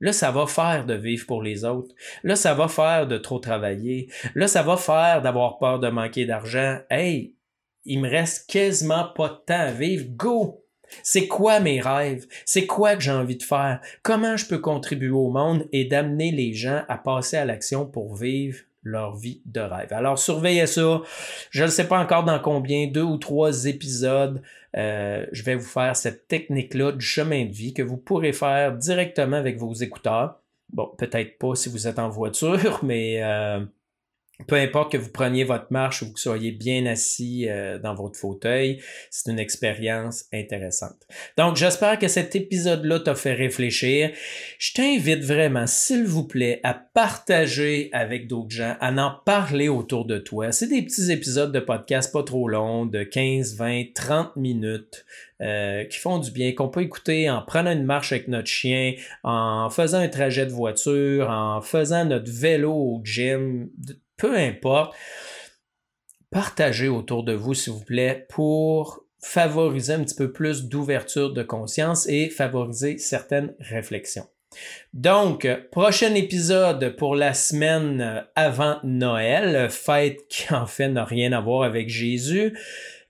Là, 0.00 0.12
ça 0.12 0.30
va 0.30 0.46
faire 0.46 0.86
de 0.86 0.94
vivre 0.94 1.26
pour 1.26 1.42
les 1.42 1.64
autres. 1.64 1.94
Là, 2.24 2.36
ça 2.36 2.54
va 2.54 2.68
faire 2.68 3.06
de 3.06 3.16
trop 3.16 3.38
travailler. 3.38 4.10
Là, 4.34 4.48
ça 4.48 4.62
va 4.62 4.76
faire 4.76 5.22
d'avoir 5.22 5.58
peur 5.58 5.78
de 5.78 5.88
manquer 5.88 6.26
d'argent. 6.26 6.78
Hey, 6.90 7.36
il 7.84 8.00
me 8.00 8.08
reste 8.08 8.50
quasiment 8.50 9.08
pas 9.14 9.28
de 9.28 9.44
temps 9.46 9.60
à 9.60 9.70
vivre. 9.70 10.06
Go! 10.10 10.63
C'est 11.02 11.26
quoi 11.26 11.60
mes 11.60 11.80
rêves? 11.80 12.26
C'est 12.44 12.66
quoi 12.66 12.96
que 12.96 13.02
j'ai 13.02 13.10
envie 13.10 13.36
de 13.36 13.42
faire? 13.42 13.80
Comment 14.02 14.36
je 14.36 14.46
peux 14.46 14.58
contribuer 14.58 15.10
au 15.10 15.30
monde 15.30 15.66
et 15.72 15.84
d'amener 15.84 16.30
les 16.30 16.54
gens 16.54 16.82
à 16.88 16.98
passer 16.98 17.36
à 17.36 17.44
l'action 17.44 17.86
pour 17.86 18.14
vivre 18.14 18.58
leur 18.82 19.16
vie 19.16 19.40
de 19.46 19.60
rêve? 19.60 19.92
Alors 19.92 20.18
surveillez 20.18 20.66
ça. 20.66 21.02
Je 21.50 21.64
ne 21.64 21.68
sais 21.68 21.88
pas 21.88 21.98
encore 21.98 22.24
dans 22.24 22.38
combien, 22.38 22.86
deux 22.86 23.02
ou 23.02 23.18
trois 23.18 23.66
épisodes, 23.66 24.42
euh, 24.76 25.24
je 25.32 25.42
vais 25.42 25.54
vous 25.54 25.66
faire 25.66 25.94
cette 25.94 26.26
technique-là 26.26 26.92
du 26.92 27.04
chemin 27.04 27.44
de 27.44 27.52
vie 27.52 27.72
que 27.72 27.82
vous 27.82 27.96
pourrez 27.96 28.32
faire 28.32 28.72
directement 28.72 29.36
avec 29.36 29.56
vos 29.58 29.72
écouteurs. 29.72 30.40
Bon, 30.72 30.90
peut-être 30.98 31.38
pas 31.38 31.54
si 31.54 31.68
vous 31.68 31.86
êtes 31.86 31.98
en 31.98 32.08
voiture, 32.08 32.80
mais 32.82 33.22
euh, 33.22 33.60
peu 34.46 34.56
importe 34.56 34.92
que 34.92 34.96
vous 34.96 35.10
preniez 35.10 35.44
votre 35.44 35.66
marche 35.70 36.02
ou 36.02 36.06
que 36.06 36.10
vous 36.12 36.16
soyez 36.16 36.52
bien 36.52 36.86
assis 36.86 37.46
euh, 37.48 37.78
dans 37.78 37.94
votre 37.94 38.18
fauteuil, 38.18 38.80
c'est 39.10 39.30
une 39.30 39.38
expérience 39.38 40.24
intéressante. 40.32 41.06
Donc, 41.36 41.56
j'espère 41.56 41.98
que 41.98 42.08
cet 42.08 42.36
épisode-là 42.36 43.00
t'a 43.00 43.14
fait 43.14 43.34
réfléchir. 43.34 44.10
Je 44.58 44.72
t'invite 44.72 45.24
vraiment, 45.24 45.66
s'il 45.66 46.04
vous 46.04 46.26
plaît, 46.26 46.60
à 46.62 46.74
partager 46.74 47.90
avec 47.92 48.26
d'autres 48.26 48.50
gens, 48.50 48.76
à 48.80 48.92
en 48.92 49.12
parler 49.24 49.68
autour 49.68 50.04
de 50.04 50.18
toi. 50.18 50.52
C'est 50.52 50.68
des 50.68 50.82
petits 50.82 51.10
épisodes 51.10 51.52
de 51.52 51.60
podcast 51.60 52.12
pas 52.12 52.22
trop 52.22 52.48
longs, 52.48 52.86
de 52.86 53.02
15, 53.02 53.56
20, 53.56 53.84
30 53.94 54.36
minutes. 54.36 55.04
Euh, 55.40 55.84
qui 55.84 55.98
font 55.98 56.20
du 56.20 56.30
bien, 56.30 56.52
qu'on 56.52 56.68
peut 56.68 56.82
écouter 56.82 57.28
en 57.28 57.42
prenant 57.42 57.72
une 57.72 57.82
marche 57.82 58.12
avec 58.12 58.28
notre 58.28 58.46
chien, 58.46 58.94
en 59.24 59.68
faisant 59.68 59.98
un 59.98 60.08
trajet 60.08 60.46
de 60.46 60.52
voiture, 60.52 61.28
en 61.28 61.60
faisant 61.60 62.04
notre 62.04 62.30
vélo 62.30 62.72
au 62.72 63.00
gym, 63.04 63.68
peu 64.16 64.36
importe, 64.36 64.94
partagez 66.30 66.88
autour 66.88 67.24
de 67.24 67.32
vous, 67.32 67.54
s'il 67.54 67.72
vous 67.72 67.84
plaît, 67.84 68.26
pour 68.28 69.04
favoriser 69.20 69.94
un 69.94 70.04
petit 70.04 70.14
peu 70.14 70.32
plus 70.32 70.64
d'ouverture 70.64 71.32
de 71.32 71.42
conscience 71.42 72.06
et 72.08 72.28
favoriser 72.28 72.98
certaines 72.98 73.54
réflexions. 73.58 74.26
Donc, 74.92 75.48
prochain 75.72 76.14
épisode 76.14 76.94
pour 76.96 77.16
la 77.16 77.34
semaine 77.34 78.24
avant 78.36 78.78
Noël, 78.84 79.68
fête 79.70 80.28
qui 80.28 80.52
en 80.52 80.66
fait 80.66 80.88
n'a 80.88 81.04
rien 81.04 81.32
à 81.32 81.40
voir 81.40 81.62
avec 81.62 81.88
Jésus. 81.88 82.56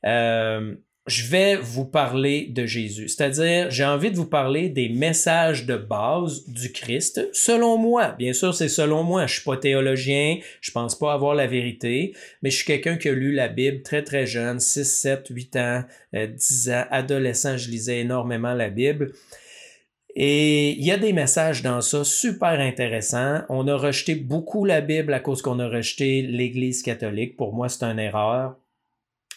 Euh, 0.07 0.75
je 1.07 1.27
vais 1.27 1.57
vous 1.57 1.85
parler 1.85 2.47
de 2.47 2.65
Jésus. 2.65 3.09
C'est-à-dire, 3.09 3.71
j'ai 3.71 3.85
envie 3.85 4.11
de 4.11 4.17
vous 4.17 4.25
parler 4.25 4.71
des 4.71 4.89
messages 4.89 5.67
de 5.67 5.77
base 5.77 6.49
du 6.49 6.73
Christ, 6.73 7.29
selon 7.35 7.77
moi. 7.77 8.15
Bien 8.19 8.33
sûr, 8.33 8.55
c'est 8.55 8.69
selon 8.69 9.03
moi. 9.03 9.27
Je 9.27 9.35
suis 9.35 9.45
pas 9.45 9.59
théologien, 9.59 10.39
je 10.63 10.71
pense 10.71 10.99
pas 10.99 11.13
avoir 11.13 11.35
la 11.35 11.47
vérité, 11.47 12.15
mais 12.43 12.51
je 12.51 12.57
suis 12.57 12.65
quelqu'un 12.65 12.97
qui 12.97 13.11
a 13.11 13.13
lu 13.13 13.33
la 13.33 13.49
Bible 13.49 13.83
très 13.83 14.03
très 14.03 14.27
jeune, 14.27 14.61
6, 14.61 14.85
7, 14.85 15.27
8 15.29 15.57
ans, 15.57 15.85
10 16.15 16.69
euh, 16.69 16.73
ans, 16.73 16.85
adolescent, 16.91 17.59
je 17.59 17.69
lisais 17.69 18.01
énormément 18.01 18.55
la 18.55 18.71
Bible. 18.71 19.13
Et 20.17 20.71
il 20.71 20.85
y 20.85 20.93
a 20.93 20.97
des 20.97 21.13
messages 21.13 21.63
dans 21.63 21.81
ça 21.83 22.05
super 22.05 22.61
intéressants. 22.61 23.43
On 23.51 23.69
a 23.69 23.77
rejeté 23.77 24.15
beaucoup 24.15 24.65
la 24.65 24.81
Bible 24.81 25.13
à 25.13 25.21
cause 25.21 25.43
qu'on 25.43 25.59
a 25.59 25.69
rejeté 25.69 26.23
l'Église 26.23 26.83
catholique. 26.83 27.37
Pour 27.37 27.53
moi, 27.53 27.69
c'est 27.69 27.83
une 27.83 27.99
erreur. 27.99 28.57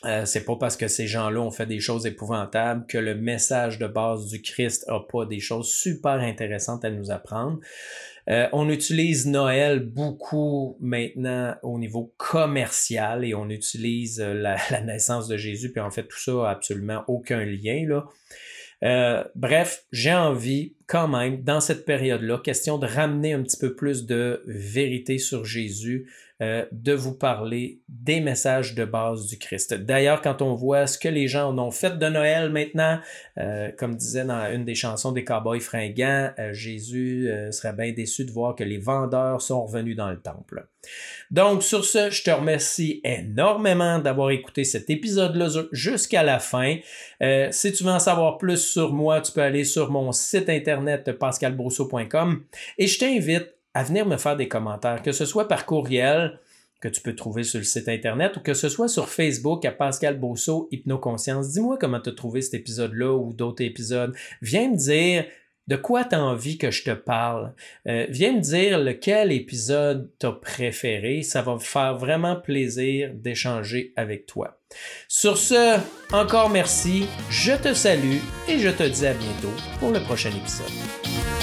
Euh, 0.05 0.25
c'est 0.25 0.45
pas 0.45 0.55
parce 0.55 0.77
que 0.77 0.88
ces 0.88 1.07
gens-là 1.07 1.39
ont 1.39 1.51
fait 1.51 1.65
des 1.65 1.79
choses 1.79 2.05
épouvantables 2.05 2.86
que 2.86 2.97
le 2.97 3.15
message 3.15 3.79
de 3.79 3.88
base 3.88 4.27
du 4.27 4.41
Christ 4.41 4.86
a 4.88 4.99
pas 4.99 5.25
des 5.25 5.39
choses 5.39 5.71
super 5.71 6.19
intéressantes 6.19 6.86
à 6.86 6.91
nous 6.91 7.10
apprendre. 7.10 7.60
Euh, 8.29 8.47
on 8.51 8.69
utilise 8.69 9.25
Noël 9.25 9.79
beaucoup 9.79 10.77
maintenant 10.81 11.55
au 11.63 11.79
niveau 11.79 12.13
commercial 12.17 13.25
et 13.25 13.33
on 13.33 13.49
utilise 13.49 14.19
euh, 14.21 14.33
la, 14.33 14.57
naissance 14.86 15.27
de 15.27 15.38
Jésus, 15.38 15.71
puis 15.71 15.81
en 15.81 15.89
fait 15.89 16.03
tout 16.03 16.19
ça 16.19 16.47
a 16.47 16.51
absolument 16.51 17.03
aucun 17.07 17.43
lien 17.43 17.88
là. 17.88 18.05
Bref, 19.33 19.86
j'ai 19.91 20.13
envie 20.13 20.76
quand 20.88 21.10
même, 21.10 21.43
dans 21.43 21.60
cette 21.60 21.86
période-là, 21.86 22.39
question 22.39 22.78
de 22.78 22.88
ramener 22.88 23.34
un 23.34 23.43
petit 23.43 23.58
peu 23.58 23.76
plus 23.76 24.06
de 24.06 24.41
vérité 24.47 25.17
sur 25.17 25.43
Jésus, 25.43 26.08
euh, 26.39 26.65
de 26.71 26.93
vous 26.93 27.15
parler 27.15 27.80
des 27.89 28.19
messages 28.19 28.76
de 28.76 28.86
base 28.86 29.26
du 29.26 29.39
Christ. 29.39 29.73
D'ailleurs, 29.73 30.21
quand 30.21 30.43
on 30.43 30.54
voit 30.54 30.86
ce 30.86 31.00
que 31.00 31.10
les 31.10 31.28
gens 31.28 31.50
en 31.50 31.58
ont 31.58 31.71
fait 31.71 31.97
de 31.97 32.06
Noël 32.06 32.52
maintenant, 32.52 33.00
euh, 33.39 33.71
comme 33.76 33.95
disait 33.95 34.23
dans 34.23 34.45
une 34.54 34.63
des 34.63 34.76
chansons 34.76 35.12
des 35.12 35.23
Cowboys 35.23 35.60
fringants, 35.60 36.30
euh, 36.38 36.54
Jésus 36.54 37.28
serait 37.50 37.73
bien 37.73 37.91
déçu 37.91 38.23
de 38.23 38.30
voir 38.30 38.54
que 38.54 38.63
les 38.63 38.78
vendeurs 38.78 39.41
sont 39.41 39.65
revenus 39.65 39.95
dans 39.95 40.12
le 40.12 40.19
temple. 40.19 40.67
Donc, 41.32 41.63
sur 41.63 41.84
ce, 41.84 42.12
je 42.12 42.21
te 42.23 42.30
remercie 42.30 43.02
énormément 43.04 43.97
d'avoir 43.97 44.30
écouté 44.30 44.63
cet 44.63 44.91
épisode-là 44.91 45.63
jusqu'à 45.71 46.21
la 46.21 46.38
fin. 46.38 46.78
si 47.50 47.73
tu 47.73 47.84
veux 47.84 47.89
en 47.89 48.00
savoir 48.00 48.38
plus 48.38 48.63
sur 48.63 48.93
moi, 48.93 49.21
tu 49.21 49.32
peux 49.32 49.41
aller 49.41 49.63
sur 49.63 49.89
mon 49.89 50.12
site 50.12 50.50
internet 50.50 50.76
pascalbrousseau.com 51.19 52.43
et 52.77 52.87
je 52.87 52.99
t'invite 52.99 53.53
à 53.73 53.83
venir 53.83 54.05
me 54.05 54.17
faire 54.17 54.35
des 54.35 54.47
commentaires, 54.47 55.01
que 55.01 55.11
ce 55.11 55.25
soit 55.25 55.47
par 55.47 55.65
courriel 55.65 56.39
que 56.79 56.87
tu 56.87 57.01
peux 57.01 57.15
trouver 57.15 57.43
sur 57.43 57.59
le 57.59 57.63
site 57.63 57.89
internet 57.89 58.37
ou 58.37 58.39
que 58.39 58.53
ce 58.53 58.69
soit 58.69 58.87
sur 58.87 59.09
Facebook 59.09 59.65
à 59.65 59.71
Pascal 59.71 60.19
Bosso 60.19 60.67
Hypnoconscience. 60.71 61.49
Dis-moi 61.49 61.77
comment 61.79 61.99
tu 61.99 62.09
as 62.09 62.13
trouvé 62.13 62.41
cet 62.41 62.53
épisode-là 62.53 63.15
ou 63.15 63.33
d'autres 63.33 63.63
épisodes. 63.63 64.15
Viens 64.41 64.71
me 64.71 64.77
dire 64.77 65.25
de 65.67 65.75
quoi 65.75 66.03
tu 66.06 66.15
as 66.15 66.23
envie 66.23 66.58
que 66.58 66.71
je 66.71 66.84
te 66.84 66.91
parle? 66.91 67.53
Euh, 67.88 68.06
viens 68.10 68.34
me 68.34 68.41
dire 68.41 68.80
lequel 68.80 69.32
épisode 69.32 70.10
t'as 70.19 70.32
préféré. 70.32 71.23
Ça 71.23 71.41
va 71.41 71.56
me 71.56 71.60
faire 71.60 71.97
vraiment 71.97 72.36
plaisir 72.36 73.12
d'échanger 73.13 73.93
avec 73.95 74.25
toi. 74.25 74.60
Sur 75.08 75.38
ce, 75.38 75.80
encore 76.12 76.49
merci, 76.49 77.08
je 77.30 77.53
te 77.53 77.73
salue 77.73 78.17
et 78.47 78.60
je 78.60 78.69
te 78.69 78.84
dis 78.84 79.06
à 79.06 79.13
bientôt 79.13 79.53
pour 79.80 79.91
le 79.91 79.99
prochain 79.99 80.30
épisode. 80.30 81.37